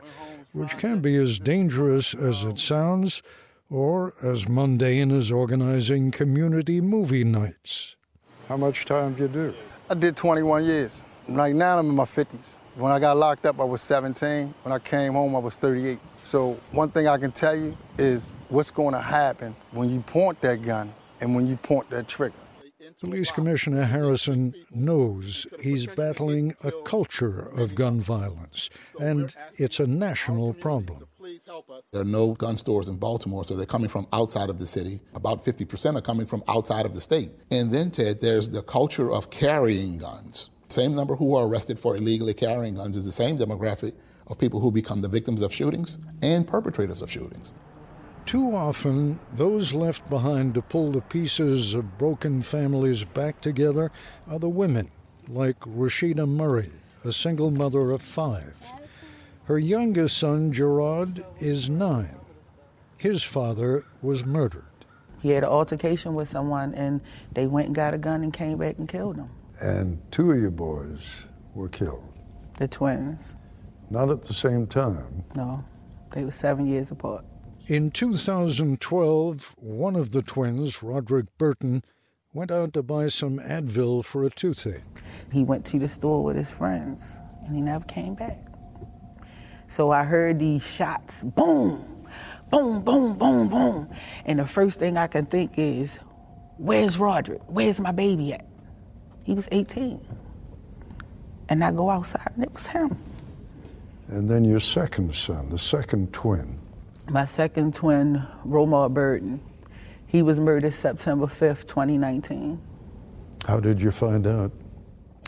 which 0.58 0.76
can 0.76 0.98
be 1.00 1.14
as 1.16 1.38
dangerous 1.38 2.14
as 2.14 2.42
it 2.42 2.58
sounds 2.58 3.22
or 3.70 4.14
as 4.22 4.48
mundane 4.48 5.12
as 5.12 5.30
organizing 5.30 6.10
community 6.10 6.80
movie 6.80 7.22
nights. 7.22 7.94
How 8.48 8.56
much 8.56 8.84
time 8.84 9.14
do 9.14 9.22
you 9.22 9.28
do? 9.28 9.54
I 9.88 9.94
did 9.94 10.16
21 10.16 10.64
years. 10.64 11.04
Right 11.28 11.54
now, 11.54 11.78
I'm 11.78 11.88
in 11.88 11.94
my 11.94 12.04
50s. 12.04 12.58
When 12.74 12.90
I 12.90 12.98
got 12.98 13.16
locked 13.16 13.46
up, 13.46 13.60
I 13.60 13.64
was 13.64 13.82
17. 13.82 14.52
When 14.64 14.72
I 14.72 14.78
came 14.80 15.12
home, 15.12 15.36
I 15.36 15.38
was 15.38 15.54
38. 15.56 15.98
So, 16.24 16.58
one 16.72 16.90
thing 16.90 17.06
I 17.06 17.18
can 17.18 17.30
tell 17.30 17.54
you 17.54 17.76
is 17.96 18.34
what's 18.48 18.70
going 18.70 18.94
to 18.94 19.00
happen 19.00 19.54
when 19.70 19.90
you 19.90 20.00
point 20.00 20.40
that 20.40 20.62
gun 20.62 20.92
and 21.20 21.36
when 21.36 21.46
you 21.46 21.56
point 21.56 21.88
that 21.90 22.08
trigger. 22.08 22.34
Police 23.00 23.30
Commissioner 23.30 23.84
Harrison 23.84 24.54
knows 24.72 25.46
he's 25.60 25.86
battling 25.86 26.54
a 26.64 26.72
culture 26.82 27.48
of 27.56 27.76
gun 27.76 28.00
violence, 28.00 28.70
and 28.98 29.34
it's 29.56 29.78
a 29.78 29.86
national 29.86 30.54
problem. 30.54 31.06
There 31.92 32.02
are 32.02 32.04
no 32.04 32.32
gun 32.32 32.56
stores 32.56 32.88
in 32.88 32.96
Baltimore, 32.96 33.44
so 33.44 33.54
they're 33.54 33.66
coming 33.66 33.88
from 33.88 34.08
outside 34.12 34.50
of 34.50 34.58
the 34.58 34.66
city. 34.66 34.98
About 35.14 35.44
50% 35.44 35.96
are 35.96 36.00
coming 36.00 36.26
from 36.26 36.42
outside 36.48 36.86
of 36.86 36.94
the 36.94 37.00
state. 37.00 37.30
And 37.52 37.72
then, 37.72 37.92
Ted, 37.92 38.20
there's 38.20 38.50
the 38.50 38.62
culture 38.62 39.12
of 39.12 39.30
carrying 39.30 39.98
guns. 39.98 40.50
Same 40.68 40.94
number 40.94 41.14
who 41.14 41.36
are 41.36 41.46
arrested 41.46 41.78
for 41.78 41.96
illegally 41.96 42.34
carrying 42.34 42.74
guns 42.74 42.96
is 42.96 43.04
the 43.04 43.12
same 43.12 43.38
demographic 43.38 43.92
of 44.26 44.38
people 44.38 44.58
who 44.60 44.72
become 44.72 45.00
the 45.02 45.08
victims 45.08 45.40
of 45.40 45.52
shootings 45.52 45.98
and 46.22 46.46
perpetrators 46.46 47.00
of 47.00 47.10
shootings. 47.10 47.54
Too 48.28 48.54
often, 48.54 49.18
those 49.32 49.72
left 49.72 50.10
behind 50.10 50.52
to 50.52 50.60
pull 50.60 50.92
the 50.92 51.00
pieces 51.00 51.72
of 51.72 51.96
broken 51.96 52.42
families 52.42 53.02
back 53.02 53.40
together 53.40 53.90
are 54.26 54.38
the 54.38 54.50
women, 54.50 54.90
like 55.28 55.58
Rashida 55.60 56.28
Murray, 56.28 56.70
a 57.06 57.10
single 57.10 57.50
mother 57.50 57.90
of 57.90 58.02
five. 58.02 58.54
Her 59.44 59.58
youngest 59.58 60.18
son, 60.18 60.52
Gerard, 60.52 61.24
is 61.40 61.70
nine. 61.70 62.16
His 62.98 63.22
father 63.22 63.86
was 64.02 64.26
murdered. 64.26 64.84
He 65.22 65.30
had 65.30 65.42
an 65.42 65.48
altercation 65.48 66.12
with 66.12 66.28
someone, 66.28 66.74
and 66.74 67.00
they 67.32 67.46
went 67.46 67.68
and 67.68 67.74
got 67.74 67.94
a 67.94 67.98
gun 67.98 68.22
and 68.22 68.30
came 68.30 68.58
back 68.58 68.76
and 68.76 68.86
killed 68.86 69.16
him. 69.16 69.30
And 69.58 70.02
two 70.12 70.32
of 70.32 70.38
your 70.38 70.50
boys 70.50 71.24
were 71.54 71.70
killed. 71.70 72.18
The 72.58 72.68
twins. 72.68 73.36
Not 73.88 74.10
at 74.10 74.22
the 74.22 74.34
same 74.34 74.66
time. 74.66 75.24
No, 75.34 75.64
they 76.10 76.26
were 76.26 76.30
seven 76.30 76.66
years 76.66 76.90
apart. 76.90 77.24
In 77.68 77.90
2012, 77.90 79.54
one 79.58 79.94
of 79.94 80.12
the 80.12 80.22
twins, 80.22 80.82
Roderick 80.82 81.26
Burton, 81.36 81.84
went 82.32 82.50
out 82.50 82.72
to 82.72 82.82
buy 82.82 83.08
some 83.08 83.38
Advil 83.38 84.02
for 84.02 84.24
a 84.24 84.30
toothache. 84.30 84.80
He 85.30 85.44
went 85.44 85.66
to 85.66 85.78
the 85.78 85.90
store 85.90 86.24
with 86.24 86.34
his 86.34 86.50
friends, 86.50 87.18
and 87.44 87.54
he 87.54 87.60
never 87.60 87.84
came 87.84 88.14
back. 88.14 88.38
So 89.66 89.90
I 89.90 90.04
heard 90.04 90.38
these 90.38 90.66
shots 90.66 91.24
boom, 91.24 92.06
boom, 92.48 92.80
boom, 92.80 93.18
boom, 93.18 93.50
boom. 93.50 93.90
And 94.24 94.38
the 94.38 94.46
first 94.46 94.78
thing 94.78 94.96
I 94.96 95.06
can 95.06 95.26
think 95.26 95.52
is, 95.58 95.98
where's 96.56 96.96
Roderick? 96.96 97.42
Where's 97.48 97.80
my 97.80 97.92
baby 97.92 98.32
at? 98.32 98.46
He 99.24 99.34
was 99.34 99.46
18. 99.52 100.00
And 101.50 101.62
I 101.62 101.70
go 101.72 101.90
outside, 101.90 102.32
and 102.34 102.44
it 102.44 102.54
was 102.54 102.66
him. 102.66 102.98
And 104.06 104.26
then 104.26 104.42
your 104.42 104.60
second 104.60 105.14
son, 105.14 105.50
the 105.50 105.58
second 105.58 106.14
twin. 106.14 106.60
My 107.10 107.24
second 107.24 107.72
twin, 107.72 108.22
Romar 108.46 108.92
Burton, 108.92 109.40
he 110.06 110.20
was 110.20 110.38
murdered 110.38 110.74
September 110.74 111.26
5th, 111.26 111.64
2019. 111.64 112.60
How 113.46 113.60
did 113.60 113.80
you 113.80 113.90
find 113.90 114.26
out? 114.26 114.52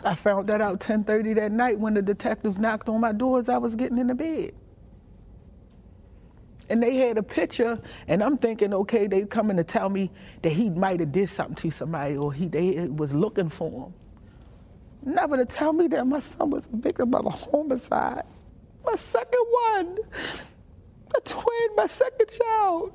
I 0.05 0.13
found 0.13 0.45
that 0.47 0.61
out 0.61 0.79
10:30 0.79 1.33
that 1.35 1.51
night 1.51 1.79
when 1.79 1.95
the 1.95 2.01
detectives 2.03 2.59
knocked 2.59 2.87
on 2.87 3.01
my 3.01 3.11
door 3.11 3.39
as 3.39 3.49
I 3.49 3.57
was 3.57 3.75
getting 3.75 3.97
in 3.97 4.07
the 4.07 4.15
bed. 4.15 4.53
And 6.69 6.83
they 6.83 6.97
had 6.97 7.17
a 7.17 7.23
picture, 7.23 7.79
and 8.07 8.23
I'm 8.23 8.37
thinking, 8.37 8.73
okay, 8.73 9.07
they 9.07 9.25
coming 9.25 9.57
to 9.57 9.63
tell 9.63 9.89
me 9.89 10.11
that 10.43 10.51
he 10.51 10.69
might 10.69 10.99
have 10.99 11.11
did 11.11 11.29
something 11.29 11.55
to 11.55 11.71
somebody, 11.71 12.15
or 12.15 12.31
he 12.31 12.47
they 12.47 12.87
was 12.89 13.11
looking 13.11 13.49
for 13.49 13.87
him. 13.87 13.93
Never 15.03 15.35
to 15.35 15.45
tell 15.45 15.73
me 15.73 15.87
that 15.87 16.05
my 16.05 16.19
son 16.19 16.51
was 16.51 16.67
a 16.71 16.77
victim 16.77 17.15
of 17.15 17.25
a 17.25 17.29
homicide. 17.31 18.23
My 18.85 18.95
second 18.95 19.45
one, 19.49 19.97
a 21.15 21.21
twin, 21.21 21.75
my 21.75 21.87
second 21.87 22.29
child. 22.29 22.93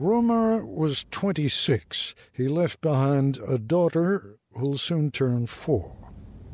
Romar 0.00 0.66
was 0.66 1.04
26. 1.10 2.14
He 2.32 2.48
left 2.48 2.80
behind 2.80 3.38
a 3.46 3.58
daughter 3.58 4.38
who'll 4.52 4.76
soon 4.76 5.10
turn 5.10 5.46
four. 5.46 5.96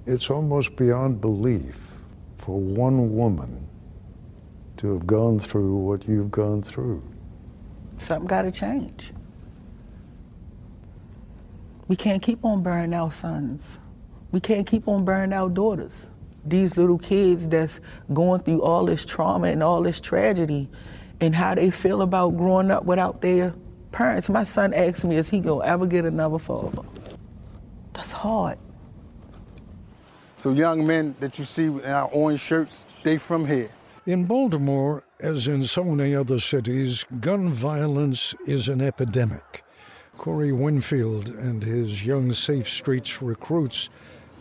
It's 0.06 0.30
almost 0.30 0.76
beyond 0.76 1.20
belief 1.20 1.96
for 2.38 2.58
one 2.60 3.14
woman 3.16 3.66
to 4.78 4.92
have 4.94 5.06
gone 5.06 5.38
through 5.38 5.76
what 5.76 6.08
you've 6.08 6.30
gone 6.30 6.62
through. 6.62 7.02
Something 7.98 8.26
got 8.26 8.42
to 8.42 8.50
change. 8.50 9.12
We 11.88 11.96
can't 11.96 12.22
keep 12.22 12.44
on 12.44 12.62
burning 12.62 12.94
our 12.94 13.12
sons. 13.12 13.78
We 14.32 14.40
can't 14.40 14.66
keep 14.66 14.86
on 14.88 15.04
burning 15.04 15.32
our 15.32 15.48
daughters. 15.48 16.08
These 16.44 16.76
little 16.76 16.98
kids 16.98 17.48
that's 17.48 17.80
going 18.12 18.40
through 18.40 18.62
all 18.62 18.86
this 18.86 19.04
trauma 19.04 19.48
and 19.48 19.62
all 19.62 19.82
this 19.82 20.00
tragedy 20.00 20.68
and 21.20 21.34
how 21.34 21.54
they 21.54 21.70
feel 21.70 22.02
about 22.02 22.36
growing 22.36 22.70
up 22.70 22.84
without 22.84 23.20
their 23.20 23.54
parents. 23.92 24.30
My 24.30 24.42
son 24.42 24.72
asked 24.72 25.04
me, 25.04 25.16
is 25.16 25.28
he 25.28 25.40
gonna 25.40 25.64
ever 25.64 25.86
get 25.86 26.04
another 26.04 26.38
father? 26.38 26.82
That's 27.92 28.12
hard. 28.12 28.58
So 30.36 30.52
young 30.52 30.86
men 30.86 31.14
that 31.20 31.38
you 31.38 31.44
see 31.44 31.66
in 31.66 31.84
our 31.84 32.08
orange 32.08 32.40
shirts, 32.40 32.86
they 33.02 33.18
from 33.18 33.46
here. 33.46 33.68
In 34.06 34.24
Baltimore, 34.24 35.04
as 35.20 35.46
in 35.46 35.62
so 35.64 35.84
many 35.84 36.14
other 36.14 36.38
cities, 36.38 37.04
gun 37.20 37.50
violence 37.50 38.34
is 38.46 38.68
an 38.68 38.80
epidemic. 38.80 39.62
Corey 40.16 40.52
Winfield 40.52 41.28
and 41.28 41.62
his 41.62 42.06
young 42.06 42.32
Safe 42.32 42.68
Streets 42.68 43.20
recruits 43.20 43.90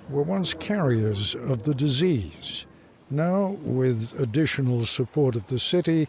were 0.10 0.24
once 0.24 0.54
carriers 0.54 1.36
of 1.36 1.64
the 1.64 1.74
disease. 1.74 2.66
Now, 3.12 3.58
with 3.64 4.20
additional 4.20 4.86
support 4.86 5.36
of 5.36 5.48
the 5.48 5.60
city, 5.60 6.08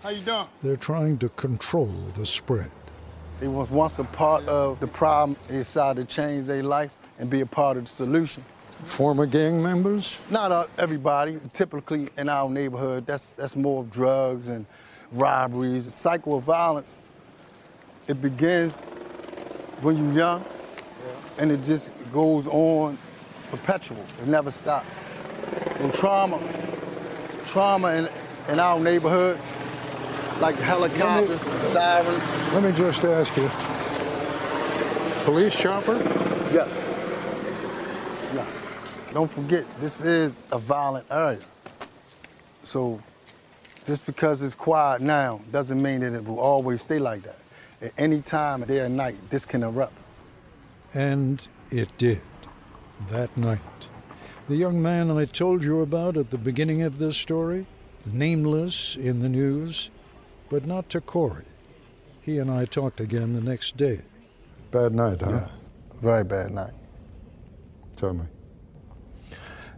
they're 0.63 0.77
trying 0.77 1.19
to 1.19 1.29
control 1.31 1.93
the 2.15 2.27
spread. 2.27 2.71
They 3.41 3.49
was 3.49 3.71
once 3.71 3.99
a 3.99 4.05
part 4.05 4.47
of 4.47 4.81
the 4.81 4.87
problem. 4.87 5.37
They 5.49 5.57
decided 5.57 6.09
to 6.09 6.15
change 6.15 6.47
their 6.47 6.63
life 6.63 6.91
and 7.19 7.31
be 7.31 7.41
a 7.41 7.47
part 7.47 7.79
of 7.79 7.85
the 7.85 7.91
solution. 7.91 8.45
Former 8.85 9.27
gang 9.27 9.63
members? 9.63 10.19
Not 10.31 10.53
uh, 10.53 10.67
everybody. 10.79 11.39
Typically 11.53 12.11
in 12.17 12.29
our 12.29 12.49
neighborhood, 12.51 13.07
that's 13.07 13.33
that's 13.33 13.57
more 13.57 13.81
of 13.81 13.91
drugs 13.91 14.49
and 14.49 14.65
robberies. 15.13 15.85
The 15.85 15.91
cycle 15.91 16.37
of 16.37 16.45
violence. 16.45 17.01
It 18.09 18.21
begins 18.21 18.83
when 19.83 19.97
you're 19.97 20.15
young, 20.15 20.45
and 21.39 21.53
it 21.53 21.63
just 21.63 21.93
goes 22.13 22.47
on 22.49 22.99
perpetual. 23.51 24.05
It 24.21 24.27
never 24.27 24.51
stops. 24.51 24.87
Well, 25.81 25.91
trauma, 25.91 26.41
trauma 27.45 27.89
in, 27.95 28.09
in 28.49 28.61
our 28.61 28.79
neighborhood, 28.81 29.39
like 30.41 30.57
helicopters, 30.57 31.47
me- 31.47 31.57
sirens. 31.57 32.55
Let 32.55 32.63
me 32.63 32.73
just 32.73 33.05
ask 33.05 33.37
you. 33.37 33.51
Police 35.25 35.59
chopper? 35.59 35.97
Yes. 36.53 36.73
Yes. 38.35 38.63
Don't 39.13 39.31
forget, 39.31 39.65
this 39.81 40.03
is 40.03 40.39
a 40.53 40.59
violent 40.59 41.07
area. 41.11 41.41
So 42.63 43.01
just 43.85 44.07
because 44.07 44.43
it's 44.43 44.55
quiet 44.55 45.03
now 45.03 45.41
doesn't 45.51 45.81
mean 45.83 46.01
that 46.01 46.15
it 46.15 46.25
will 46.25 46.39
always 46.39 46.81
stay 46.83 46.99
like 46.99 47.23
that. 47.23 47.39
At 47.83 47.93
any 47.99 48.21
time, 48.21 48.63
day 48.65 48.81
or 48.81 48.89
night, 48.89 49.17
this 49.31 49.45
can 49.47 49.63
erupt. 49.63 49.95
And 50.95 51.47
it 51.71 51.89
did. 51.99 52.21
That 53.09 53.35
night. 53.37 53.61
The 54.49 54.57
young 54.57 54.83
man 54.83 55.11
I 55.11 55.25
told 55.25 55.63
you 55.63 55.81
about 55.81 56.17
at 56.17 56.31
the 56.31 56.39
beginning 56.39 56.83
of 56.83 56.99
this 56.99 57.17
story, 57.17 57.67
nameless 58.05 58.97
in 58.97 59.21
the 59.21 59.29
news, 59.29 59.91
but 60.49 60.67
not 60.67 60.89
to 60.91 61.01
Corey. 61.01 61.45
He 62.21 62.39
and 62.39 62.51
I 62.51 62.65
talked 62.65 63.01
again 63.01 63.33
the 63.33 63.41
next 63.41 63.77
day. 63.77 64.03
Bad 64.71 64.95
night, 64.95 65.21
huh? 65.23 65.31
Yeah. 65.31 65.49
Very 66.03 66.25
bad 66.25 66.53
night. 66.53 66.75
Tell 67.97 68.13
me. 68.13 68.25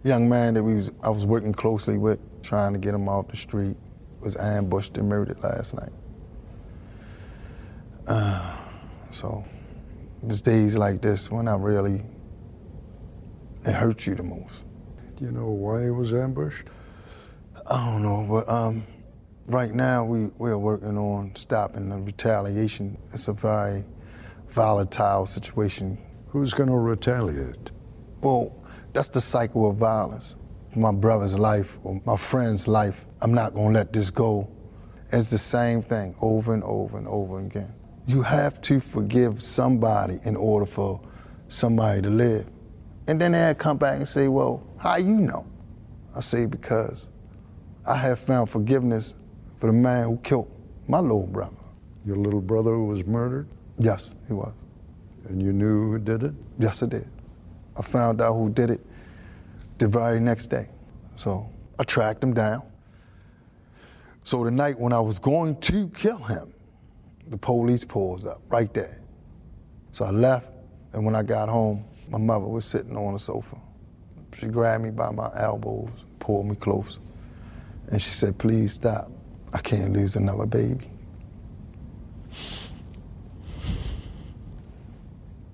Young 0.04 0.28
man 0.28 0.54
that 0.54 0.62
we 0.62 0.74
was, 0.74 0.90
I 1.02 1.10
was 1.10 1.24
working 1.24 1.52
closely 1.52 1.98
with, 1.98 2.18
trying 2.42 2.72
to 2.72 2.78
get 2.78 2.94
him 2.94 3.08
off 3.08 3.28
the 3.28 3.36
street, 3.36 3.76
was 4.20 4.36
ambushed 4.36 4.98
and 4.98 5.08
murdered 5.08 5.42
last 5.42 5.74
night. 5.74 5.92
Uh, 8.06 8.56
so 9.12 9.44
it 10.22 10.28
was 10.28 10.40
days 10.40 10.76
like 10.76 11.00
this 11.02 11.30
when 11.30 11.46
I 11.46 11.56
really, 11.56 12.02
it 13.64 13.72
hurt 13.72 14.06
you 14.06 14.14
the 14.14 14.22
most. 14.22 14.64
Do 15.16 15.24
you 15.24 15.30
know 15.30 15.50
why 15.50 15.84
he 15.84 15.90
was 15.90 16.14
ambushed? 16.14 16.66
I 17.70 17.90
don't 17.90 18.02
know, 18.02 18.26
but 18.28 18.52
um, 18.52 18.84
right 19.46 19.72
now 19.72 20.04
we, 20.04 20.26
we're 20.38 20.58
working 20.58 20.98
on 20.98 21.34
stopping 21.36 21.90
the 21.90 21.96
retaliation. 21.96 22.98
It's 23.12 23.28
a 23.28 23.32
very 23.32 23.84
volatile 24.48 25.26
situation. 25.26 25.98
Who's 26.28 26.54
going 26.54 26.70
to 26.70 26.76
retaliate? 26.76 27.70
Well, 28.20 28.54
that's 28.92 29.08
the 29.08 29.20
cycle 29.20 29.70
of 29.70 29.76
violence. 29.76 30.36
My 30.74 30.92
brother's 30.92 31.38
life 31.38 31.78
or 31.84 32.00
my 32.04 32.16
friend's 32.16 32.66
life, 32.66 33.04
I'm 33.20 33.34
not 33.34 33.54
going 33.54 33.72
to 33.72 33.78
let 33.78 33.92
this 33.92 34.10
go. 34.10 34.50
It's 35.12 35.28
the 35.30 35.38
same 35.38 35.82
thing 35.82 36.14
over 36.20 36.54
and 36.54 36.64
over 36.64 36.96
and 36.96 37.06
over 37.06 37.38
again. 37.38 37.72
You 38.06 38.22
have 38.22 38.60
to 38.62 38.80
forgive 38.80 39.42
somebody 39.42 40.18
in 40.24 40.34
order 40.34 40.66
for 40.66 41.00
somebody 41.48 42.02
to 42.02 42.10
live. 42.10 42.46
And 43.06 43.20
then 43.20 43.32
they 43.32 43.38
had 43.38 43.58
come 43.58 43.76
back 43.76 43.96
and 43.96 44.06
say, 44.06 44.28
well, 44.28 44.62
how 44.78 44.96
you 44.96 45.16
know? 45.16 45.44
I 46.14 46.20
say, 46.20 46.46
because 46.46 47.08
I 47.86 47.96
have 47.96 48.20
found 48.20 48.48
forgiveness 48.48 49.14
for 49.58 49.66
the 49.66 49.72
man 49.72 50.04
who 50.08 50.16
killed 50.18 50.50
my 50.86 51.00
little 51.00 51.26
brother. 51.26 51.56
Your 52.04 52.16
little 52.16 52.40
brother 52.40 52.70
who 52.70 52.86
was 52.86 53.04
murdered? 53.04 53.48
Yes, 53.78 54.14
he 54.26 54.34
was. 54.34 54.52
And 55.28 55.42
you 55.42 55.52
knew 55.52 55.92
who 55.92 55.98
did 55.98 56.22
it? 56.22 56.34
Yes, 56.58 56.82
I 56.82 56.86
did. 56.86 57.08
I 57.76 57.82
found 57.82 58.20
out 58.20 58.34
who 58.34 58.50
did 58.50 58.70
it 58.70 58.84
the 59.78 59.88
very 59.88 60.20
next 60.20 60.46
day. 60.46 60.68
So 61.16 61.48
I 61.78 61.84
tracked 61.84 62.22
him 62.22 62.34
down. 62.34 62.62
So 64.24 64.44
the 64.44 64.50
night 64.50 64.78
when 64.78 64.92
I 64.92 65.00
was 65.00 65.18
going 65.18 65.58
to 65.62 65.88
kill 65.88 66.18
him, 66.18 66.52
the 67.28 67.36
police 67.36 67.84
pulls 67.84 68.26
up 68.26 68.42
right 68.48 68.72
there. 68.74 69.00
So 69.92 70.04
I 70.04 70.10
left, 70.10 70.50
and 70.92 71.04
when 71.04 71.14
I 71.14 71.22
got 71.22 71.48
home, 71.48 71.84
my 72.12 72.18
mother 72.18 72.44
was 72.44 72.66
sitting 72.66 72.94
on 72.94 73.14
the 73.14 73.18
sofa. 73.18 73.56
She 74.38 74.46
grabbed 74.46 74.84
me 74.84 74.90
by 74.90 75.10
my 75.10 75.30
elbows, 75.34 75.88
pulled 76.18 76.46
me 76.46 76.54
close, 76.54 76.98
and 77.88 78.00
she 78.00 78.12
said, 78.12 78.36
Please 78.36 78.74
stop. 78.74 79.10
I 79.54 79.58
can't 79.58 79.94
lose 79.94 80.14
another 80.14 80.44
baby. 80.44 80.90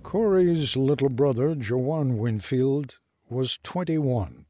Corey's 0.03 0.77
little 0.77 1.09
brother, 1.09 1.55
Jawan 1.55 2.17
Winfield, 2.17 2.99
was 3.29 3.59
21. 3.63 4.45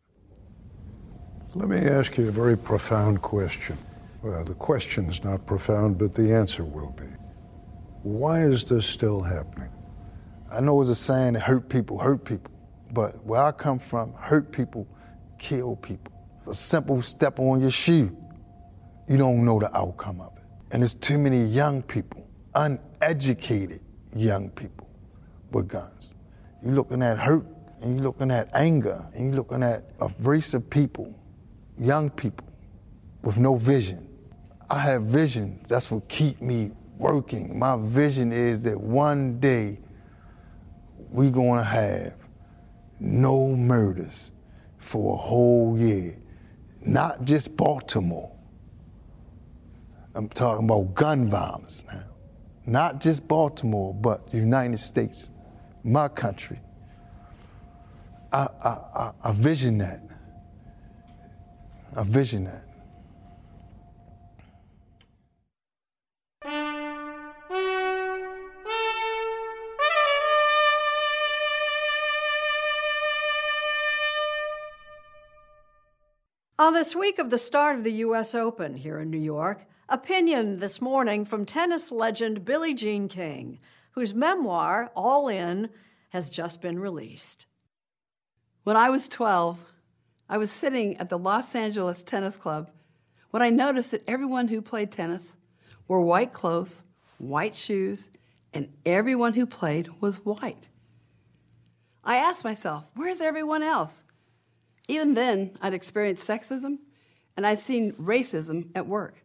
Let 1.54 1.68
me 1.68 1.78
ask 1.78 2.16
you 2.16 2.28
a 2.28 2.30
very 2.30 2.56
profound 2.56 3.20
question. 3.20 3.76
Well, 4.22 4.44
the 4.44 4.54
question's 4.54 5.24
not 5.24 5.44
profound, 5.44 5.98
but 5.98 6.14
the 6.14 6.32
answer 6.32 6.64
will 6.64 6.94
be. 6.96 7.04
Why 8.02 8.44
is 8.44 8.64
this 8.64 8.86
still 8.86 9.20
happening? 9.20 9.68
I 10.50 10.60
know 10.60 10.80
it's 10.80 10.90
a 10.90 10.94
saying 10.94 11.34
that 11.34 11.40
hurt 11.40 11.68
people 11.68 11.98
hurt 11.98 12.24
people, 12.24 12.52
but 12.92 13.22
where 13.24 13.42
I 13.42 13.52
come 13.52 13.78
from, 13.78 14.14
hurt 14.14 14.50
people 14.50 14.86
kill 15.38 15.76
people. 15.76 16.12
A 16.46 16.54
simple 16.54 17.02
step 17.02 17.38
on 17.38 17.60
your 17.60 17.70
shoe, 17.70 18.16
you 19.08 19.18
don't 19.18 19.44
know 19.44 19.58
the 19.58 19.76
outcome 19.76 20.20
of 20.20 20.36
it. 20.36 20.42
And 20.70 20.82
there's 20.82 20.94
too 20.94 21.18
many 21.18 21.42
young 21.42 21.82
people, 21.82 22.26
uneducated 22.54 23.80
young 24.14 24.48
people 24.50 24.88
with 25.52 25.68
guns. 25.68 26.14
You're 26.64 26.74
looking 26.74 27.02
at 27.02 27.18
hurt, 27.18 27.46
and 27.82 27.96
you're 27.96 28.04
looking 28.04 28.30
at 28.30 28.48
anger, 28.54 29.04
and 29.14 29.26
you're 29.26 29.36
looking 29.36 29.62
at 29.62 29.90
a 30.00 30.10
race 30.20 30.54
of 30.54 30.68
people, 30.70 31.14
young 31.78 32.08
people, 32.08 32.46
with 33.22 33.36
no 33.36 33.54
vision. 33.56 34.08
I 34.70 34.78
have 34.80 35.02
vision. 35.04 35.60
That's 35.68 35.90
what 35.90 36.08
keep 36.08 36.40
me 36.40 36.72
working. 36.96 37.58
My 37.58 37.76
vision 37.78 38.32
is 38.32 38.62
that 38.62 38.78
one 38.78 39.38
day 39.40 39.78
we 41.10 41.30
gonna 41.30 41.64
have 41.64 42.14
no 43.00 43.48
murders 43.48 44.32
for 44.78 45.14
a 45.14 45.16
whole 45.16 45.78
year. 45.78 46.16
Not 46.80 47.24
just 47.24 47.56
Baltimore. 47.56 48.30
I'm 50.14 50.28
talking 50.28 50.64
about 50.64 50.94
gun 50.94 51.28
violence 51.28 51.84
now. 51.92 52.04
Not 52.66 53.00
just 53.00 53.26
Baltimore, 53.26 53.94
but 53.94 54.30
the 54.30 54.38
United 54.38 54.78
States, 54.78 55.30
my 55.84 56.08
country. 56.08 56.60
I, 58.32 58.48
I, 58.62 58.68
I, 58.68 59.12
I 59.24 59.32
vision 59.32 59.78
that. 59.78 60.02
I 61.96 62.02
vision 62.04 62.44
that. 62.44 62.67
On 76.68 76.74
this 76.74 76.94
week 76.94 77.18
of 77.18 77.30
the 77.30 77.38
start 77.38 77.78
of 77.78 77.82
the 77.82 77.92
U.S. 78.04 78.34
Open 78.34 78.76
here 78.76 78.98
in 78.98 79.08
New 79.08 79.16
York, 79.16 79.64
opinion 79.88 80.58
this 80.58 80.82
morning 80.82 81.24
from 81.24 81.46
tennis 81.46 81.90
legend 81.90 82.44
Billie 82.44 82.74
Jean 82.74 83.08
King, 83.08 83.58
whose 83.92 84.12
memoir, 84.12 84.90
All 84.94 85.28
In, 85.28 85.70
has 86.10 86.28
just 86.28 86.60
been 86.60 86.78
released. 86.78 87.46
When 88.64 88.76
I 88.76 88.90
was 88.90 89.08
12, 89.08 89.58
I 90.28 90.36
was 90.36 90.50
sitting 90.50 90.98
at 90.98 91.08
the 91.08 91.18
Los 91.18 91.54
Angeles 91.54 92.02
Tennis 92.02 92.36
Club 92.36 92.70
when 93.30 93.42
I 93.42 93.48
noticed 93.48 93.92
that 93.92 94.04
everyone 94.06 94.48
who 94.48 94.60
played 94.60 94.92
tennis 94.92 95.38
wore 95.88 96.02
white 96.02 96.34
clothes, 96.34 96.84
white 97.16 97.54
shoes, 97.54 98.10
and 98.52 98.68
everyone 98.84 99.32
who 99.32 99.46
played 99.46 99.88
was 100.02 100.16
white. 100.16 100.68
I 102.04 102.16
asked 102.16 102.44
myself, 102.44 102.84
where's 102.94 103.22
everyone 103.22 103.62
else? 103.62 104.04
Even 104.88 105.14
then, 105.14 105.56
I'd 105.60 105.74
experienced 105.74 106.26
sexism 106.26 106.78
and 107.36 107.46
I'd 107.46 107.60
seen 107.60 107.92
racism 107.92 108.70
at 108.74 108.86
work. 108.86 109.22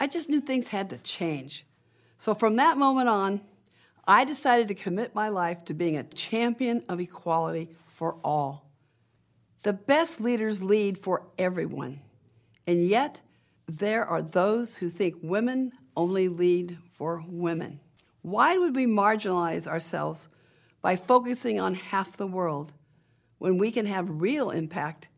I 0.00 0.06
just 0.06 0.30
knew 0.30 0.40
things 0.40 0.68
had 0.68 0.90
to 0.90 0.98
change. 0.98 1.66
So 2.16 2.34
from 2.34 2.56
that 2.56 2.78
moment 2.78 3.08
on, 3.08 3.40
I 4.06 4.24
decided 4.24 4.68
to 4.68 4.74
commit 4.74 5.14
my 5.14 5.28
life 5.28 5.64
to 5.66 5.74
being 5.74 5.96
a 5.96 6.04
champion 6.04 6.84
of 6.88 7.00
equality 7.00 7.70
for 7.88 8.16
all. 8.24 8.70
The 9.62 9.72
best 9.72 10.20
leaders 10.20 10.62
lead 10.62 10.98
for 10.98 11.26
everyone, 11.38 12.00
and 12.66 12.86
yet 12.86 13.20
there 13.66 14.04
are 14.04 14.20
those 14.20 14.76
who 14.76 14.90
think 14.90 15.16
women 15.22 15.72
only 15.96 16.28
lead 16.28 16.76
for 16.90 17.24
women. 17.26 17.80
Why 18.20 18.58
would 18.58 18.76
we 18.76 18.86
marginalize 18.86 19.66
ourselves 19.66 20.28
by 20.82 20.96
focusing 20.96 21.58
on 21.58 21.74
half 21.74 22.16
the 22.16 22.26
world 22.26 22.72
when 23.44 23.58
we 23.58 23.70
can 23.70 23.84
have 23.84 24.22
real 24.22 24.48
impact 24.48 25.08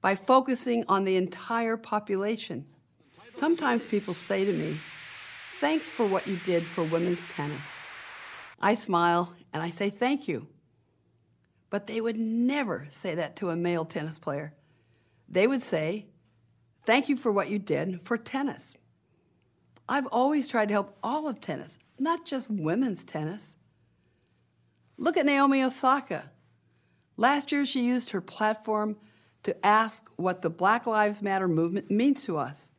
by 0.00 0.14
focusing 0.14 0.84
on 0.86 1.04
the 1.04 1.16
entire 1.16 1.76
population? 1.76 2.64
Sometimes 3.32 3.84
people 3.84 4.14
say 4.14 4.44
to 4.44 4.52
me, 4.52 4.78
Thanks 5.58 5.88
for 5.88 6.06
what 6.06 6.28
you 6.28 6.36
did 6.44 6.64
for 6.64 6.84
women's 6.84 7.24
tennis. 7.24 7.66
I 8.60 8.76
smile 8.76 9.34
and 9.52 9.60
I 9.60 9.70
say 9.70 9.90
thank 9.90 10.28
you. 10.28 10.46
But 11.68 11.88
they 11.88 12.00
would 12.00 12.16
never 12.16 12.86
say 12.90 13.16
that 13.16 13.34
to 13.36 13.50
a 13.50 13.56
male 13.56 13.84
tennis 13.84 14.20
player. 14.20 14.54
They 15.28 15.48
would 15.48 15.62
say, 15.62 16.06
Thank 16.84 17.08
you 17.08 17.16
for 17.16 17.32
what 17.32 17.50
you 17.50 17.58
did 17.58 18.02
for 18.04 18.16
tennis. 18.16 18.76
I've 19.88 20.06
always 20.12 20.46
tried 20.46 20.68
to 20.68 20.74
help 20.74 20.96
all 21.02 21.26
of 21.26 21.40
tennis, 21.40 21.76
not 21.98 22.24
just 22.24 22.48
women's 22.48 23.02
tennis. 23.02 23.56
Look 24.96 25.16
at 25.16 25.26
Naomi 25.26 25.60
Osaka. 25.60 26.30
Last 27.16 27.52
year, 27.52 27.64
she 27.64 27.84
used 27.84 28.10
her 28.10 28.20
platform 28.20 28.96
to 29.44 29.66
ask 29.66 30.10
what 30.16 30.42
the 30.42 30.50
Black 30.50 30.86
Lives 30.86 31.22
Matter 31.22 31.48
movement 31.48 31.90
means 31.90 32.24
to 32.24 32.38
us. 32.38 32.70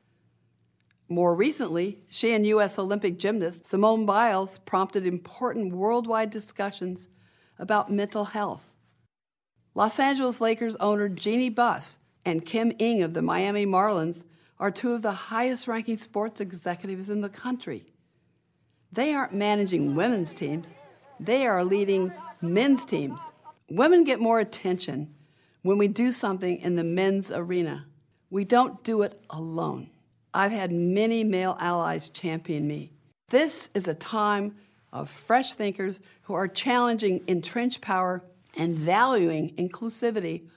More 1.08 1.36
recently, 1.36 2.00
she 2.08 2.34
and 2.34 2.46
U.S. 2.48 2.80
Olympic 2.80 3.18
gymnast 3.18 3.68
Simone 3.68 4.06
Biles 4.06 4.58
prompted 4.60 5.06
important 5.06 5.74
worldwide 5.74 6.32
discussions 6.32 7.08
about 7.60 7.92
mental 7.92 8.26
health. 8.26 8.72
Los 9.76 10.00
Angeles 10.00 10.42
Lakers 10.42 10.76
owner 10.78 11.08
Jeanie 11.08 11.50
Buss 11.50 12.00
and 12.26 12.46
Kim 12.46 12.72
Ng 12.80 13.04
of 13.04 13.14
the 13.14 13.22
Miami 13.22 13.66
Marlins 13.66 14.24
are 14.60 14.72
two 14.72 14.94
of 14.94 15.04
the 15.04 15.12
highest 15.12 15.68
ranking 15.68 15.98
sports 15.98 16.42
executives 16.42 17.10
in 17.10 17.22
the 17.22 17.30
country. 17.30 17.94
They 18.92 19.14
aren't 19.14 19.34
managing 19.34 19.94
women's 19.94 20.34
teams, 20.34 20.76
they 21.20 21.46
are 21.46 21.64
leading 21.64 22.12
men's 22.42 22.84
teams. 22.84 23.32
Women 23.70 24.04
get 24.04 24.20
more 24.20 24.40
attention 24.40 25.14
when 25.62 25.78
we 25.78 25.88
do 25.88 26.12
something 26.12 26.62
in 26.62 26.76
the 26.76 26.84
men's 26.84 27.32
arena. 27.32 27.88
We 28.30 28.46
don't 28.46 28.84
do 28.84 29.02
it 29.02 29.20
alone. 29.30 29.90
I've 30.34 30.52
had 30.52 30.72
many 30.72 31.24
male 31.24 31.58
allies 31.60 32.10
champion 32.10 32.68
me. 32.68 32.92
This 33.30 33.70
is 33.74 33.88
a 33.88 33.96
time 33.96 34.56
of 34.94 35.10
fresh 35.10 35.56
thinkers 35.56 36.00
who 36.24 36.34
are 36.36 36.48
challenging 36.48 37.24
entrenched 37.28 37.82
power 37.82 38.24
and 38.56 38.76
valuing 38.76 39.56
inclusivity 39.56 40.48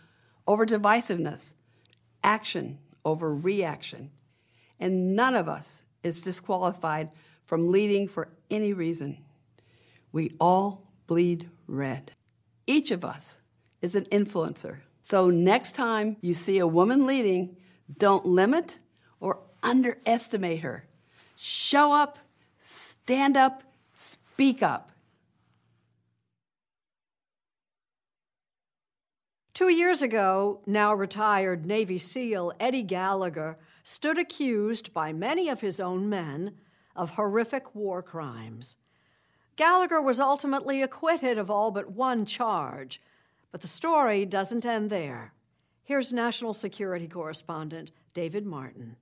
over 0.46 0.66
divisiveness, 0.66 1.54
action 2.22 2.78
over 3.04 3.34
reaction. 3.34 4.10
And 4.78 5.16
none 5.16 5.34
of 5.34 5.48
us 5.48 5.84
is 6.02 6.20
disqualified 6.20 7.10
from 7.44 7.70
leading 7.70 8.06
for 8.06 8.28
any 8.50 8.72
reason. 8.72 9.18
We 10.12 10.32
all 10.38 10.84
bleed 11.06 11.48
red. 11.66 12.12
Each 12.68 12.90
of 12.90 13.02
us 13.02 13.38
is 13.80 13.96
an 13.96 14.04
influencer. 14.12 14.80
So 15.00 15.30
next 15.30 15.72
time 15.72 16.18
you 16.20 16.34
see 16.34 16.58
a 16.58 16.66
woman 16.66 17.06
leading, 17.06 17.56
don't 17.96 18.26
limit 18.26 18.78
or 19.20 19.40
underestimate 19.62 20.62
her. 20.62 20.86
Show 21.34 21.94
up, 21.94 22.18
stand 22.58 23.38
up, 23.38 23.62
speak 23.94 24.62
up. 24.62 24.92
Two 29.54 29.70
years 29.70 30.02
ago, 30.02 30.60
now 30.66 30.92
retired 30.92 31.64
Navy 31.64 31.96
SEAL 31.96 32.52
Eddie 32.60 32.82
Gallagher 32.82 33.56
stood 33.82 34.18
accused 34.18 34.92
by 34.92 35.14
many 35.14 35.48
of 35.48 35.62
his 35.62 35.80
own 35.80 36.10
men 36.10 36.52
of 36.94 37.14
horrific 37.14 37.74
war 37.74 38.02
crimes. 38.02 38.76
Gallagher 39.58 40.00
was 40.00 40.20
ultimately 40.20 40.82
acquitted 40.82 41.36
of 41.36 41.50
all 41.50 41.72
but 41.72 41.90
one 41.90 42.24
charge, 42.24 43.02
but 43.50 43.60
the 43.60 43.66
story 43.66 44.24
doesn't 44.24 44.64
end 44.64 44.88
there. 44.88 45.32
Here's 45.82 46.12
National 46.12 46.54
Security 46.54 47.08
Correspondent 47.08 47.90
David 48.14 48.46
Martin. 48.46 48.94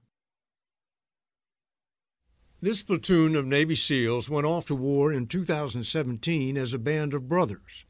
This 2.62 2.82
platoon 2.82 3.36
of 3.36 3.44
Navy 3.44 3.74
SEALs 3.74 4.30
went 4.30 4.46
off 4.46 4.64
to 4.68 4.74
war 4.74 5.12
in 5.12 5.26
2017 5.26 6.56
as 6.56 6.72
a 6.72 6.78
band 6.78 7.12
of 7.12 7.28
brothers. 7.28 7.84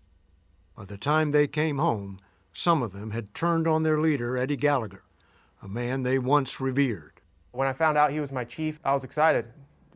By 0.77 0.87
the 0.87 0.99
time 0.99 1.31
they 1.31 1.47
came 1.47 1.79
home, 1.79 2.19
some 2.53 2.83
of 2.83 2.93
them 2.93 3.13
had 3.13 3.33
turned 3.33 3.69
on 3.69 3.85
their 3.85 4.01
leader, 4.01 4.37
Eddie 4.37 4.57
Gallagher, 4.57 5.05
a 5.63 5.69
man 5.69 6.03
they 6.03 6.19
once 6.19 6.61
revered. 6.61 7.21
When 7.53 7.69
I 7.69 7.73
found 7.73 7.97
out 7.97 8.11
he 8.11 8.19
was 8.19 8.33
my 8.33 8.43
chief, 8.43 8.81
I 8.85 8.93
was 8.93 9.05
excited. 9.05 9.45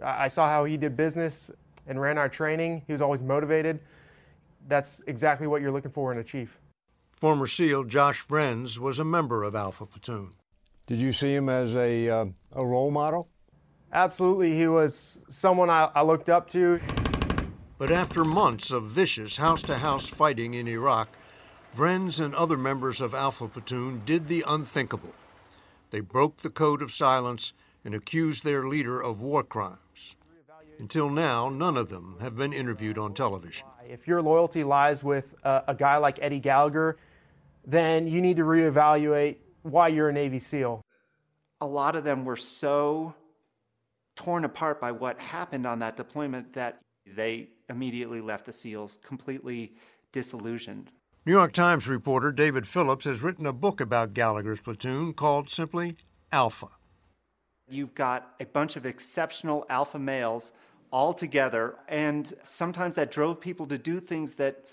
I 0.00 0.28
saw 0.28 0.48
how 0.48 0.64
he 0.64 0.76
did 0.76 0.96
business 0.96 1.50
and 1.86 2.00
ran 2.00 2.18
our 2.18 2.28
training. 2.28 2.82
He 2.86 2.92
was 2.92 3.02
always 3.02 3.22
motivated. 3.22 3.80
That's 4.68 5.02
exactly 5.06 5.46
what 5.46 5.62
you're 5.62 5.72
looking 5.72 5.90
for 5.90 6.12
in 6.12 6.18
a 6.18 6.24
chief. 6.24 6.58
Former 7.12 7.46
SEAL 7.46 7.84
Josh 7.84 8.26
Vriens 8.26 8.78
was 8.78 8.98
a 8.98 9.04
member 9.04 9.44
of 9.44 9.54
Alpha 9.54 9.86
Platoon. 9.86 10.30
Did 10.86 10.98
you 10.98 11.12
see 11.12 11.34
him 11.34 11.48
as 11.48 11.76
a, 11.76 12.08
uh, 12.08 12.26
a 12.52 12.64
role 12.64 12.90
model? 12.90 13.28
Absolutely. 13.92 14.56
He 14.56 14.66
was 14.66 15.18
someone 15.28 15.70
I, 15.70 15.90
I 15.94 16.02
looked 16.02 16.28
up 16.28 16.48
to. 16.50 16.80
But 17.78 17.90
after 17.90 18.24
months 18.24 18.70
of 18.70 18.84
vicious 18.84 19.36
house 19.36 19.62
to 19.62 19.78
house 19.78 20.06
fighting 20.06 20.54
in 20.54 20.68
Iraq, 20.68 21.08
Vriens 21.76 22.20
and 22.20 22.34
other 22.34 22.56
members 22.56 23.00
of 23.00 23.14
Alpha 23.14 23.48
Platoon 23.48 24.02
did 24.04 24.26
the 24.26 24.44
unthinkable. 24.46 25.14
They 25.90 26.00
broke 26.00 26.38
the 26.38 26.50
code 26.50 26.82
of 26.82 26.92
silence 26.92 27.52
and 27.84 27.94
accused 27.94 28.44
their 28.44 28.68
leader 28.68 29.00
of 29.00 29.20
war 29.20 29.42
crimes. 29.42 29.78
Until 30.80 31.10
now, 31.10 31.50
none 31.50 31.76
of 31.76 31.90
them 31.90 32.16
have 32.20 32.36
been 32.36 32.54
interviewed 32.54 32.96
on 32.96 33.12
television. 33.12 33.66
If 33.86 34.08
your 34.08 34.22
loyalty 34.22 34.64
lies 34.64 35.04
with 35.04 35.34
a, 35.44 35.62
a 35.68 35.74
guy 35.74 35.98
like 35.98 36.18
Eddie 36.22 36.40
Gallagher, 36.40 36.96
then 37.66 38.08
you 38.08 38.22
need 38.22 38.38
to 38.38 38.44
reevaluate 38.44 39.36
why 39.62 39.88
you're 39.88 40.08
a 40.08 40.12
Navy 40.12 40.40
SEAL. 40.40 40.80
A 41.60 41.66
lot 41.66 41.96
of 41.96 42.04
them 42.04 42.24
were 42.24 42.36
so 42.36 43.14
torn 44.16 44.46
apart 44.46 44.80
by 44.80 44.90
what 44.90 45.20
happened 45.20 45.66
on 45.66 45.78
that 45.80 45.98
deployment 45.98 46.54
that 46.54 46.80
they 47.06 47.50
immediately 47.68 48.22
left 48.22 48.46
the 48.46 48.52
SEALs 48.52 48.98
completely 49.02 49.74
disillusioned. 50.12 50.90
New 51.26 51.32
York 51.32 51.52
Times 51.52 51.86
reporter 51.86 52.32
David 52.32 52.66
Philipps 52.66 53.04
has 53.04 53.20
written 53.20 53.44
a 53.44 53.52
book 53.52 53.82
about 53.82 54.14
Gallagher's 54.14 54.60
platoon 54.60 55.12
called 55.12 55.50
simply 55.50 55.96
Alpha. 56.32 56.68
You've 57.68 57.94
got 57.94 58.34
a 58.40 58.46
bunch 58.46 58.76
of 58.76 58.86
exceptional 58.86 59.66
alpha 59.68 59.98
males 59.98 60.52
all 60.90 61.14
together, 61.14 61.76
and 61.88 62.32
sometimes 62.42 62.94
that 62.96 63.10
drove 63.10 63.40
people 63.40 63.66
to 63.66 63.78
do 63.78 64.00
things 64.00 64.34
that 64.34 64.64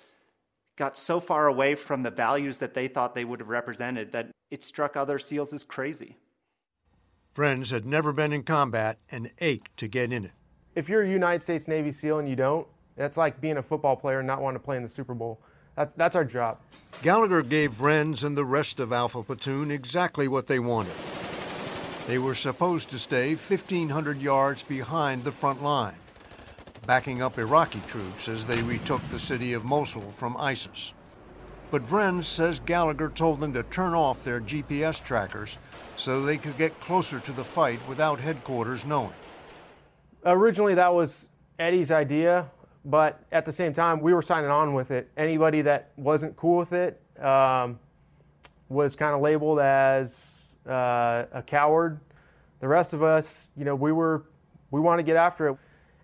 got 0.75 0.97
so 0.97 1.19
far 1.19 1.47
away 1.47 1.75
from 1.75 2.01
the 2.01 2.11
values 2.11 2.59
that 2.59 2.73
they 2.73 2.87
thought 2.87 3.15
they 3.15 3.25
would 3.25 3.39
have 3.39 3.49
represented 3.49 4.11
that 4.11 4.29
it 4.51 4.63
struck 4.63 4.95
other 4.95 5.19
SEALs 5.19 5.53
as 5.53 5.63
crazy. 5.63 6.17
Vriens 7.35 7.71
had 7.71 7.85
never 7.85 8.11
been 8.11 8.33
in 8.33 8.43
combat 8.43 8.97
and 9.11 9.31
ached 9.39 9.75
to 9.77 9.87
get 9.87 10.11
in 10.11 10.25
it. 10.25 10.31
If 10.75 10.89
you're 10.89 11.03
a 11.03 11.09
United 11.09 11.43
States 11.43 11.67
Navy 11.67 11.91
SEAL 11.91 12.19
and 12.19 12.29
you 12.29 12.35
don't, 12.35 12.67
that's 12.95 13.17
like 13.17 13.39
being 13.39 13.57
a 13.57 13.63
football 13.63 13.95
player 13.95 14.19
and 14.19 14.27
not 14.27 14.41
wanting 14.41 14.59
to 14.59 14.65
play 14.65 14.77
in 14.77 14.83
the 14.83 14.89
Super 14.89 15.13
Bowl. 15.13 15.39
That, 15.75 15.95
that's 15.95 16.15
our 16.15 16.25
job. 16.25 16.57
Gallagher 17.03 17.43
gave 17.43 17.71
Vriens 17.73 18.23
and 18.23 18.35
the 18.35 18.45
rest 18.45 18.79
of 18.79 18.91
Alpha 18.91 19.21
Platoon 19.21 19.69
exactly 19.69 20.27
what 20.27 20.47
they 20.47 20.57
wanted. 20.57 20.93
They 22.07 22.17
were 22.17 22.35
supposed 22.35 22.89
to 22.89 22.99
stay 22.99 23.35
1,500 23.35 24.17
yards 24.17 24.63
behind 24.63 25.23
the 25.23 25.31
front 25.31 25.61
line, 25.61 25.97
backing 26.87 27.21
up 27.21 27.37
Iraqi 27.37 27.81
troops 27.89 28.29
as 28.29 28.45
they 28.45 28.61
retook 28.63 29.01
the 29.09 29.19
city 29.19 29.51
of 29.51 29.65
Mosul 29.65 30.09
from 30.13 30.37
ISIS. 30.37 30.93
But 31.69 31.85
Vriens 31.85 32.23
says 32.23 32.61
Gallagher 32.61 33.09
told 33.09 33.41
them 33.41 33.51
to 33.53 33.63
turn 33.63 33.93
off 33.93 34.23
their 34.23 34.39
GPS 34.39 35.03
trackers 35.03 35.57
so 35.97 36.21
they 36.21 36.37
could 36.37 36.57
get 36.57 36.79
closer 36.79 37.19
to 37.19 37.31
the 37.33 37.43
fight 37.43 37.79
without 37.89 38.21
headquarters 38.21 38.85
knowing. 38.85 39.13
Originally, 40.25 40.75
that 40.75 40.93
was 40.93 41.27
Eddie's 41.59 41.91
idea, 41.91 42.49
but 42.85 43.19
at 43.33 43.45
the 43.45 43.51
same 43.51 43.73
time, 43.73 43.99
we 43.99 44.13
were 44.13 44.21
signing 44.21 44.49
on 44.49 44.73
with 44.73 44.91
it. 44.91 45.09
Anybody 45.17 45.61
that 45.63 45.91
wasn't 45.97 46.37
cool 46.37 46.57
with 46.57 46.71
it 46.71 47.01
um, 47.21 47.77
was 48.69 48.95
kind 48.95 49.13
of 49.13 49.19
labeled 49.19 49.59
as 49.59 50.55
uh, 50.65 51.25
a 51.33 51.43
coward. 51.45 51.99
The 52.61 52.67
rest 52.69 52.93
of 52.93 53.03
us, 53.03 53.49
you 53.57 53.65
know, 53.65 53.75
we 53.75 53.91
were 53.91 54.23
we 54.71 54.81
want 54.81 54.99
to 54.99 55.03
get 55.03 55.15
after 55.15 55.47
it, 55.49 55.57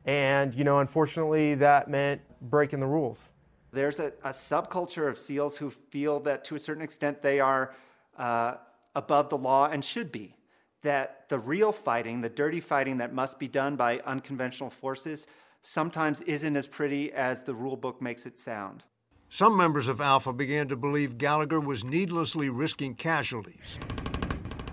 and 0.06 0.54
you 0.54 0.64
know, 0.64 0.80
unfortunately, 0.80 1.56
that 1.56 1.90
meant 1.90 2.22
breaking 2.42 2.80
the 2.80 2.88
rules. 2.88 3.30
There's 3.72 4.00
a, 4.00 4.14
a 4.24 4.30
subculture 4.30 5.08
of 5.08 5.18
SEALs 5.18 5.58
who 5.58 5.72
feel 5.72 6.20
that 6.22 6.44
to 6.46 6.56
a 6.56 6.60
certain 6.60 6.84
extent 6.84 7.22
they 7.22 7.40
are 7.40 7.74
uh, 8.18 8.56
above 8.96 9.30
the 9.30 9.38
law 9.38 9.70
and 9.70 9.84
should 9.84 10.12
be. 10.12 10.36
That 10.84 11.30
the 11.30 11.40
real 11.40 11.72
fighting, 11.72 12.22
the 12.22 12.30
dirty 12.30 12.60
fighting 12.60 12.98
that 12.98 13.14
must 13.14 13.40
be 13.40 13.48
done 13.48 13.76
by 13.76 14.00
unconventional 14.00 14.70
forces, 14.70 15.28
sometimes 15.62 16.22
isn't 16.22 16.56
as 16.56 16.68
pretty 16.68 17.12
as 17.14 17.42
the 17.42 17.56
rule 17.56 17.78
book 17.78 18.02
makes 18.02 18.26
it 18.26 18.38
sound. 18.38 18.84
Some 19.30 19.58
members 19.58 19.88
of 19.88 20.02
Alpha 20.02 20.32
began 20.32 20.68
to 20.68 20.76
believe 20.76 21.18
Gallagher 21.18 21.60
was 21.60 21.84
needlessly 21.84 22.50
risking 22.50 22.94
casualties, 22.94 23.80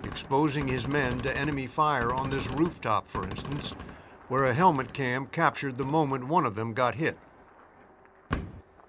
exposing 0.03 0.67
his 0.67 0.87
men 0.87 1.17
to 1.19 1.35
enemy 1.35 1.65
fire 1.65 2.13
on 2.13 2.29
this 2.29 2.45
rooftop, 2.51 3.07
for 3.07 3.23
instance, 3.23 3.73
where 4.31 4.45
a 4.45 4.53
helmet 4.53 4.93
cam 4.93 5.25
captured 5.25 5.75
the 5.75 5.83
moment 5.83 6.25
one 6.25 6.45
of 6.45 6.55
them 6.55 6.73
got 6.73 6.95
hit. 6.95 7.17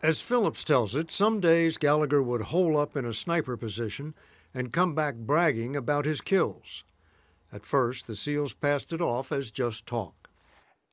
As 0.01 0.21
Philipps 0.21 0.63
tells 0.63 0.95
it, 0.95 1.11
some 1.11 1.41
days 1.41 1.77
Gallagher 1.77 2.23
would 2.23 2.43
hole 2.43 2.79
up 2.79 2.97
in 2.97 3.05
a 3.05 3.13
sniper 3.13 3.57
position 3.57 4.15
and 4.55 4.73
come 4.73 4.95
back 4.95 5.17
bragging 5.17 5.75
about 5.75 6.05
his 6.05 6.21
kills. 6.21 6.85
At 7.53 7.67
first, 7.67 8.07
the 8.07 8.15
SEALs 8.15 8.55
passed 8.55 8.93
it 8.93 9.01
off 9.01 9.33
as 9.33 9.51
just 9.51 9.85
talk. 9.85 10.29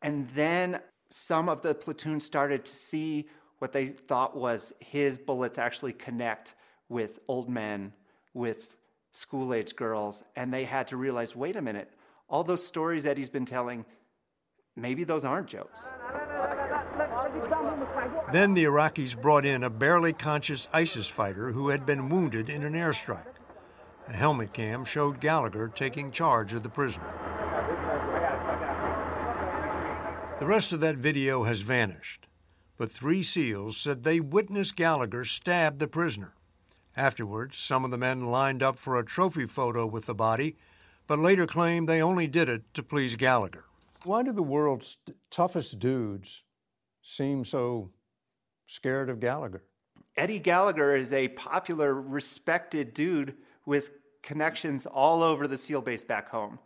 And 0.02 0.28
then 0.32 0.82
some 1.12 1.48
of 1.48 1.62
the 1.62 1.76
platoon 1.76 2.20
started 2.20 2.66
to 2.66 2.72
see 2.72 3.30
what 3.60 3.72
they 3.72 3.86
thought 3.86 4.36
was 4.36 4.74
his 4.80 5.20
bullets 5.20 5.60
actually 5.60 5.94
connect 5.94 6.56
with 6.90 7.20
old 7.28 7.52
men, 7.52 7.94
with 8.34 8.78
school 9.12 9.54
age 9.54 9.76
girls, 9.76 10.24
and 10.36 10.52
they 10.52 10.64
had 10.64 10.88
to 10.88 10.98
realize 10.98 11.36
wait 11.36 11.56
a 11.56 11.62
minute, 11.62 11.94
all 12.28 12.44
those 12.44 12.66
stories 12.66 13.06
Eddie's 13.06 13.30
been 13.30 13.46
telling, 13.46 13.86
maybe 14.82 15.04
those 15.04 15.24
aren't 15.24 15.48
jokes. 15.48 15.90
Then 18.32 18.54
the 18.54 18.66
Iraqis 18.66 19.20
brought 19.20 19.46
in 19.46 19.64
a 19.64 19.70
barely 19.70 20.14
conscious 20.14 20.68
ISIS 20.74 21.08
fighter 21.08 21.52
who 21.52 21.70
had 21.70 21.86
been 21.86 22.10
wounded 22.10 22.50
in 22.50 22.64
an 22.64 22.74
airstrike. 22.74 23.36
A 24.08 24.14
helmet 24.14 24.54
cam 24.54 24.86
showed 24.86 25.20
Gallagher 25.20 25.68
taking 25.68 26.12
charge 26.12 26.54
of 26.54 26.64
the 26.64 26.70
prisoner. 26.70 27.12
The 30.40 30.46
rest 30.46 30.72
of 30.72 30.80
that 30.80 30.98
video 30.98 31.44
has 31.44 31.62
vanished, 31.62 32.28
but 32.78 32.90
three 32.90 33.24
SEALs 33.24 33.78
said 33.78 34.04
they 34.04 34.20
witnessed 34.20 34.76
Gallagher 34.76 35.26
stab 35.26 35.80
the 35.80 35.88
prisoner. 35.88 36.34
Afterwards, 36.96 37.58
some 37.58 37.86
of 37.86 37.92
the 37.92 37.98
men 37.98 38.28
lined 38.28 38.64
up 38.64 38.78
for 38.78 38.98
a 38.98 39.06
trophy 39.06 39.46
photo 39.46 39.86
with 39.86 40.06
the 40.06 40.16
body, 40.16 40.56
but 41.08 41.20
later 41.20 41.46
claimed 41.46 41.88
they 41.88 42.02
only 42.02 42.28
did 42.28 42.50
it 42.50 42.64
to 42.74 42.84
please 42.84 43.16
Gallagher. 43.16 43.66
Why 44.06 44.24
do 44.24 44.32
the 44.32 44.44
world's 44.44 44.98
toughest 45.30 45.80
dudes 45.80 46.44
seem 47.02 47.44
so 47.44 47.92
scared 48.66 49.10
of 49.10 49.20
Gallagher? 49.20 49.64
Eddie 50.16 50.40
Gallagher 50.40 50.96
is 50.96 51.12
a 51.12 51.28
popular, 51.30 51.94
respected 51.94 52.94
dude 52.94 53.36
with 53.66 53.92
connections 54.24 54.86
all 54.86 55.22
over 55.22 55.48
the 55.48 55.58
SEAL 55.58 55.82
base 55.82 56.04
back 56.04 56.30
home. 56.30 56.60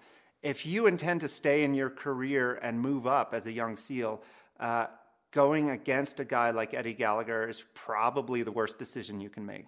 If 0.43 0.65
you 0.65 0.87
intend 0.87 1.21
to 1.21 1.27
stay 1.27 1.63
in 1.63 1.73
your 1.73 1.89
career 1.89 2.55
and 2.61 2.79
move 2.79 3.07
up 3.07 3.33
as 3.33 3.47
a 3.47 3.51
young 3.51 3.77
SEAL, 3.77 4.21
uh, 4.59 4.87
going 5.31 5.71
against 5.71 6.19
a 6.19 6.25
guy 6.25 6.51
like 6.51 6.73
Eddie 6.73 6.93
Gallagher 6.93 7.47
is 7.49 7.63
probably 7.73 8.43
the 8.43 8.51
worst 8.51 8.77
decision 8.77 9.19
you 9.19 9.29
can 9.29 9.45
make. 9.45 9.67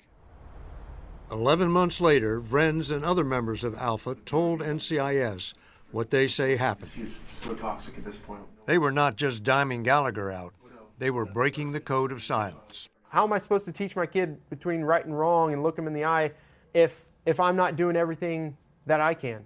Eleven 1.31 1.71
months 1.71 1.99
later, 1.99 2.39
Vriens 2.39 2.91
and 2.91 3.03
other 3.03 3.23
members 3.23 3.63
of 3.63 3.75
Alpha 3.75 4.13
told 4.25 4.59
NCIS 4.59 5.53
what 5.95 6.09
they 6.09 6.27
say 6.27 6.57
happened. 6.57 6.91
He's 6.93 7.19
so 7.41 7.53
toxic 7.53 7.97
at 7.97 8.03
this 8.03 8.17
point. 8.17 8.41
They 8.65 8.77
were 8.77 8.91
not 8.91 9.15
just 9.15 9.43
diming 9.43 9.83
Gallagher 9.83 10.29
out, 10.29 10.53
they 10.99 11.09
were 11.09 11.25
breaking 11.25 11.71
the 11.71 11.79
code 11.79 12.11
of 12.11 12.21
silence. 12.21 12.89
How 13.07 13.23
am 13.23 13.31
I 13.31 13.37
supposed 13.37 13.63
to 13.65 13.71
teach 13.71 13.95
my 13.95 14.05
kid 14.05 14.37
between 14.49 14.81
right 14.81 15.05
and 15.05 15.17
wrong 15.17 15.53
and 15.53 15.63
look 15.63 15.79
him 15.79 15.87
in 15.87 15.93
the 15.93 16.03
eye 16.03 16.33
if 16.73 17.05
if 17.25 17.39
I'm 17.39 17.55
not 17.55 17.77
doing 17.77 17.95
everything 17.95 18.57
that 18.85 18.99
I 18.99 19.13
can? 19.13 19.45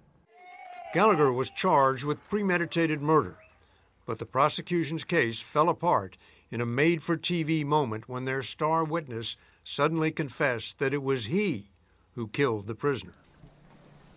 Gallagher 0.91 1.31
was 1.31 1.51
charged 1.51 2.03
with 2.03 2.27
premeditated 2.29 2.99
murder, 2.99 3.37
but 4.07 4.17
the 4.17 4.25
prosecution's 4.25 5.03
case 5.03 5.39
fell 5.39 5.69
apart 5.69 6.17
in 6.49 6.61
a 6.61 6.65
made 6.65 7.03
for 7.03 7.15
TV 7.15 7.63
moment 7.63 8.09
when 8.09 8.25
their 8.25 8.41
star 8.41 8.83
witness 8.83 9.35
suddenly 9.63 10.09
confessed 10.09 10.79
that 10.79 10.95
it 10.95 11.03
was 11.03 11.27
he 11.27 11.69
who 12.15 12.27
killed 12.27 12.65
the 12.65 12.73
prisoner. 12.73 13.13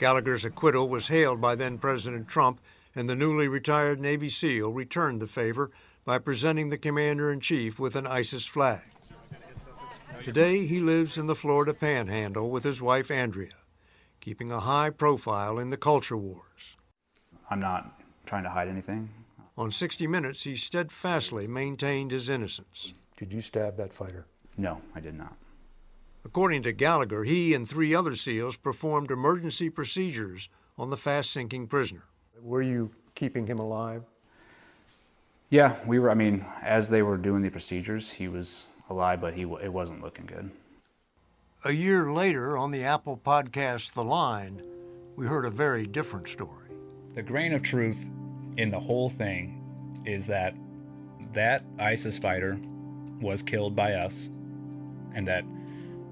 Gallagher's 0.02 0.44
acquittal 0.44 0.88
was 0.88 1.06
hailed 1.06 1.40
by 1.40 1.54
then 1.54 1.78
President 1.78 2.26
Trump, 2.26 2.60
and 2.92 3.08
the 3.08 3.14
newly 3.14 3.46
retired 3.46 4.00
Navy 4.00 4.28
SEAL 4.28 4.72
returned 4.72 5.22
the 5.22 5.28
favor 5.28 5.70
by 6.04 6.18
presenting 6.18 6.70
the 6.70 6.76
commander 6.76 7.30
in 7.30 7.38
chief 7.38 7.78
with 7.78 7.94
an 7.94 8.04
ISIS 8.04 8.44
flag. 8.44 8.80
Today, 10.24 10.66
he 10.66 10.80
lives 10.80 11.16
in 11.16 11.28
the 11.28 11.36
Florida 11.36 11.72
panhandle 11.72 12.50
with 12.50 12.64
his 12.64 12.82
wife 12.82 13.12
Andrea, 13.12 13.54
keeping 14.20 14.50
a 14.50 14.58
high 14.58 14.90
profile 14.90 15.56
in 15.60 15.70
the 15.70 15.76
culture 15.76 16.16
wars. 16.16 16.76
I'm 17.48 17.60
not 17.60 18.02
trying 18.26 18.42
to 18.42 18.50
hide 18.50 18.66
anything. 18.66 19.08
On 19.56 19.70
60 19.70 20.08
Minutes, 20.08 20.42
he 20.42 20.56
steadfastly 20.56 21.46
maintained 21.46 22.10
his 22.10 22.28
innocence. 22.28 22.92
Did 23.16 23.32
you 23.32 23.40
stab 23.40 23.76
that 23.76 23.92
fighter? 23.92 24.26
No, 24.58 24.82
I 24.96 25.00
did 25.00 25.14
not. 25.14 25.36
According 26.24 26.62
to 26.62 26.72
Gallagher, 26.72 27.24
he 27.24 27.52
and 27.52 27.68
three 27.68 27.94
other 27.94 28.14
SEALs 28.14 28.56
performed 28.56 29.10
emergency 29.10 29.68
procedures 29.70 30.48
on 30.78 30.90
the 30.90 30.96
fast 30.96 31.30
sinking 31.30 31.66
prisoner. 31.66 32.04
Were 32.40 32.62
you 32.62 32.90
keeping 33.14 33.46
him 33.46 33.58
alive? 33.58 34.04
Yeah, 35.50 35.76
we 35.86 35.98
were. 35.98 36.10
I 36.10 36.14
mean, 36.14 36.46
as 36.62 36.88
they 36.88 37.02
were 37.02 37.16
doing 37.16 37.42
the 37.42 37.50
procedures, 37.50 38.10
he 38.10 38.28
was 38.28 38.66
alive, 38.88 39.20
but 39.20 39.34
he 39.34 39.42
it 39.42 39.72
wasn't 39.72 40.02
looking 40.02 40.26
good. 40.26 40.50
A 41.64 41.72
year 41.72 42.12
later, 42.12 42.56
on 42.56 42.70
the 42.70 42.84
Apple 42.84 43.20
podcast 43.24 43.92
The 43.92 44.02
Line, 44.02 44.62
we 45.16 45.26
heard 45.26 45.44
a 45.44 45.50
very 45.50 45.86
different 45.86 46.28
story. 46.28 46.70
The 47.14 47.22
grain 47.22 47.52
of 47.52 47.62
truth 47.62 48.08
in 48.56 48.70
the 48.70 48.80
whole 48.80 49.10
thing 49.10 50.02
is 50.06 50.26
that 50.28 50.54
that 51.32 51.64
ISIS 51.78 52.18
fighter 52.18 52.58
was 53.20 53.42
killed 53.42 53.76
by 53.76 53.94
us 53.94 54.30
and 55.14 55.28
that 55.28 55.44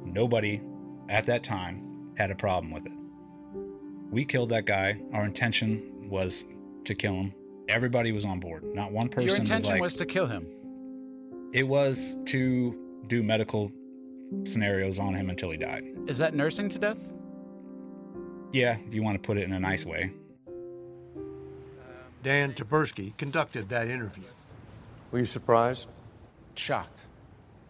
nobody 0.05 0.61
at 1.09 1.27
that 1.27 1.43
time 1.43 2.13
had 2.17 2.31
a 2.31 2.35
problem 2.35 2.73
with 2.73 2.87
it. 2.87 2.93
We 4.11 4.25
killed 4.25 4.51
that 4.51 4.67
guy. 4.67 5.01
Our 5.13 5.25
intention 5.25 6.09
was 6.09 6.45
to 6.85 6.95
kill 6.95 7.15
him. 7.15 7.35
Everybody 7.69 8.13
was 8.13 8.25
on 8.25 8.41
board. 8.41 8.65
Not 8.75 8.91
one 8.91 9.09
person 9.09 9.29
Your 9.29 9.37
intention 9.37 9.63
was, 9.63 9.71
like, 9.71 9.81
was 9.81 9.97
to 9.97 10.07
kill 10.07 10.27
him. 10.27 10.47
It 11.53 11.63
was 11.63 12.19
to 12.27 12.77
do 13.07 13.23
medical 13.23 13.71
scenarios 14.45 14.99
on 14.99 15.15
him 15.15 15.31
until 15.31 15.51
he 15.51 15.57
died. 15.57 15.85
Is 16.07 16.19
that 16.19 16.35
nursing 16.35 16.69
to 16.71 16.79
death? 16.79 17.13
Yeah, 18.53 18.77
if 18.87 18.93
you 18.93 19.03
want 19.03 19.21
to 19.21 19.27
put 19.27 19.37
it 19.37 19.45
in 19.45 19.53
a 19.53 19.61
nice 19.61 19.85
way. 19.85 20.13
Um, 20.47 20.55
Dan 22.23 22.53
Taberski 22.53 23.17
conducted 23.17 23.69
that 23.69 23.89
interview. 23.89 24.25
Were 25.13 25.21
you 25.21 25.25
surprised? 25.25 25.89
Shocked. 26.55 27.07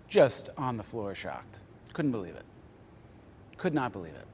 Just 0.08 0.50
on 0.56 0.76
the 0.76 0.82
floor 0.82 1.14
shocked. 1.14 1.60
Couldn't 1.92 2.12
believe 2.12 2.34
it. 2.34 2.44
Could 3.56 3.74
not 3.74 3.92
believe 3.92 4.14
it. 4.14 4.26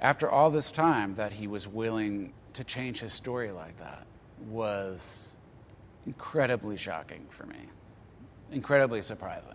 After 0.00 0.30
all 0.30 0.50
this 0.50 0.70
time 0.70 1.14
that 1.14 1.32
he 1.32 1.46
was 1.46 1.66
willing 1.66 2.32
to 2.52 2.64
change 2.64 3.00
his 3.00 3.12
story 3.12 3.50
like 3.50 3.78
that 3.78 4.06
was 4.48 5.36
incredibly 6.06 6.76
shocking 6.76 7.26
for 7.30 7.46
me. 7.46 7.68
Incredibly 8.50 9.02
surprising. 9.02 9.48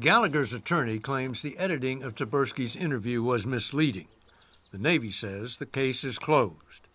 Gallagher's 0.00 0.52
attorney 0.52 0.98
claims 0.98 1.42
the 1.42 1.58
editing 1.58 2.02
of 2.02 2.14
Taberski's 2.14 2.76
interview 2.76 3.22
was 3.22 3.46
misleading. 3.46 4.08
The 4.70 4.78
Navy 4.78 5.10
says 5.10 5.56
the 5.56 5.66
case 5.66 6.04
is 6.04 6.18
closed. 6.18 6.88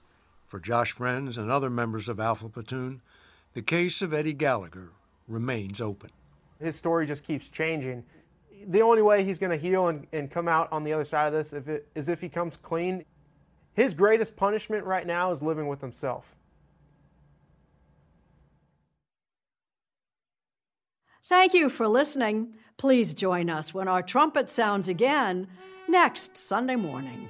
For 0.47 0.59
Josh 0.59 0.95
Vriens 0.95 1.37
and 1.37 1.49
other 1.49 1.69
members 1.69 2.07
of 2.07 2.19
Alpha 2.19 2.49
Platoon, 2.49 3.01
the 3.53 3.61
case 3.61 4.01
of 4.01 4.13
Eddie 4.13 4.33
Gallagher 4.33 4.89
remains 5.27 5.79
open. 5.81 6.11
His 6.59 6.75
story 6.75 7.07
just 7.07 7.23
keeps 7.23 7.47
changing. 7.47 8.03
The 8.67 8.81
only 8.81 9.01
way 9.01 9.23
he's 9.23 9.39
going 9.39 9.51
to 9.51 9.57
heal 9.57 9.87
and, 9.87 10.05
and 10.11 10.29
come 10.29 10.47
out 10.47 10.71
on 10.71 10.83
the 10.83 10.93
other 10.93 11.05
side 11.05 11.27
of 11.27 11.33
this 11.33 11.53
if 11.53 11.67
it, 11.67 11.87
is 11.95 12.09
if 12.09 12.21
he 12.21 12.29
comes 12.29 12.57
clean. 12.61 13.05
His 13.73 13.93
greatest 13.93 14.35
punishment 14.35 14.85
right 14.85 15.07
now 15.07 15.31
is 15.31 15.41
living 15.41 15.67
with 15.67 15.81
himself. 15.81 16.25
Thank 21.23 21.53
you 21.53 21.69
for 21.69 21.87
listening. 21.87 22.55
Please 22.77 23.13
join 23.13 23.49
us 23.49 23.73
when 23.73 23.87
our 23.87 24.01
trumpet 24.01 24.49
sounds 24.49 24.89
again 24.89 25.47
next 25.87 26.35
Sunday 26.35 26.75
morning. 26.75 27.29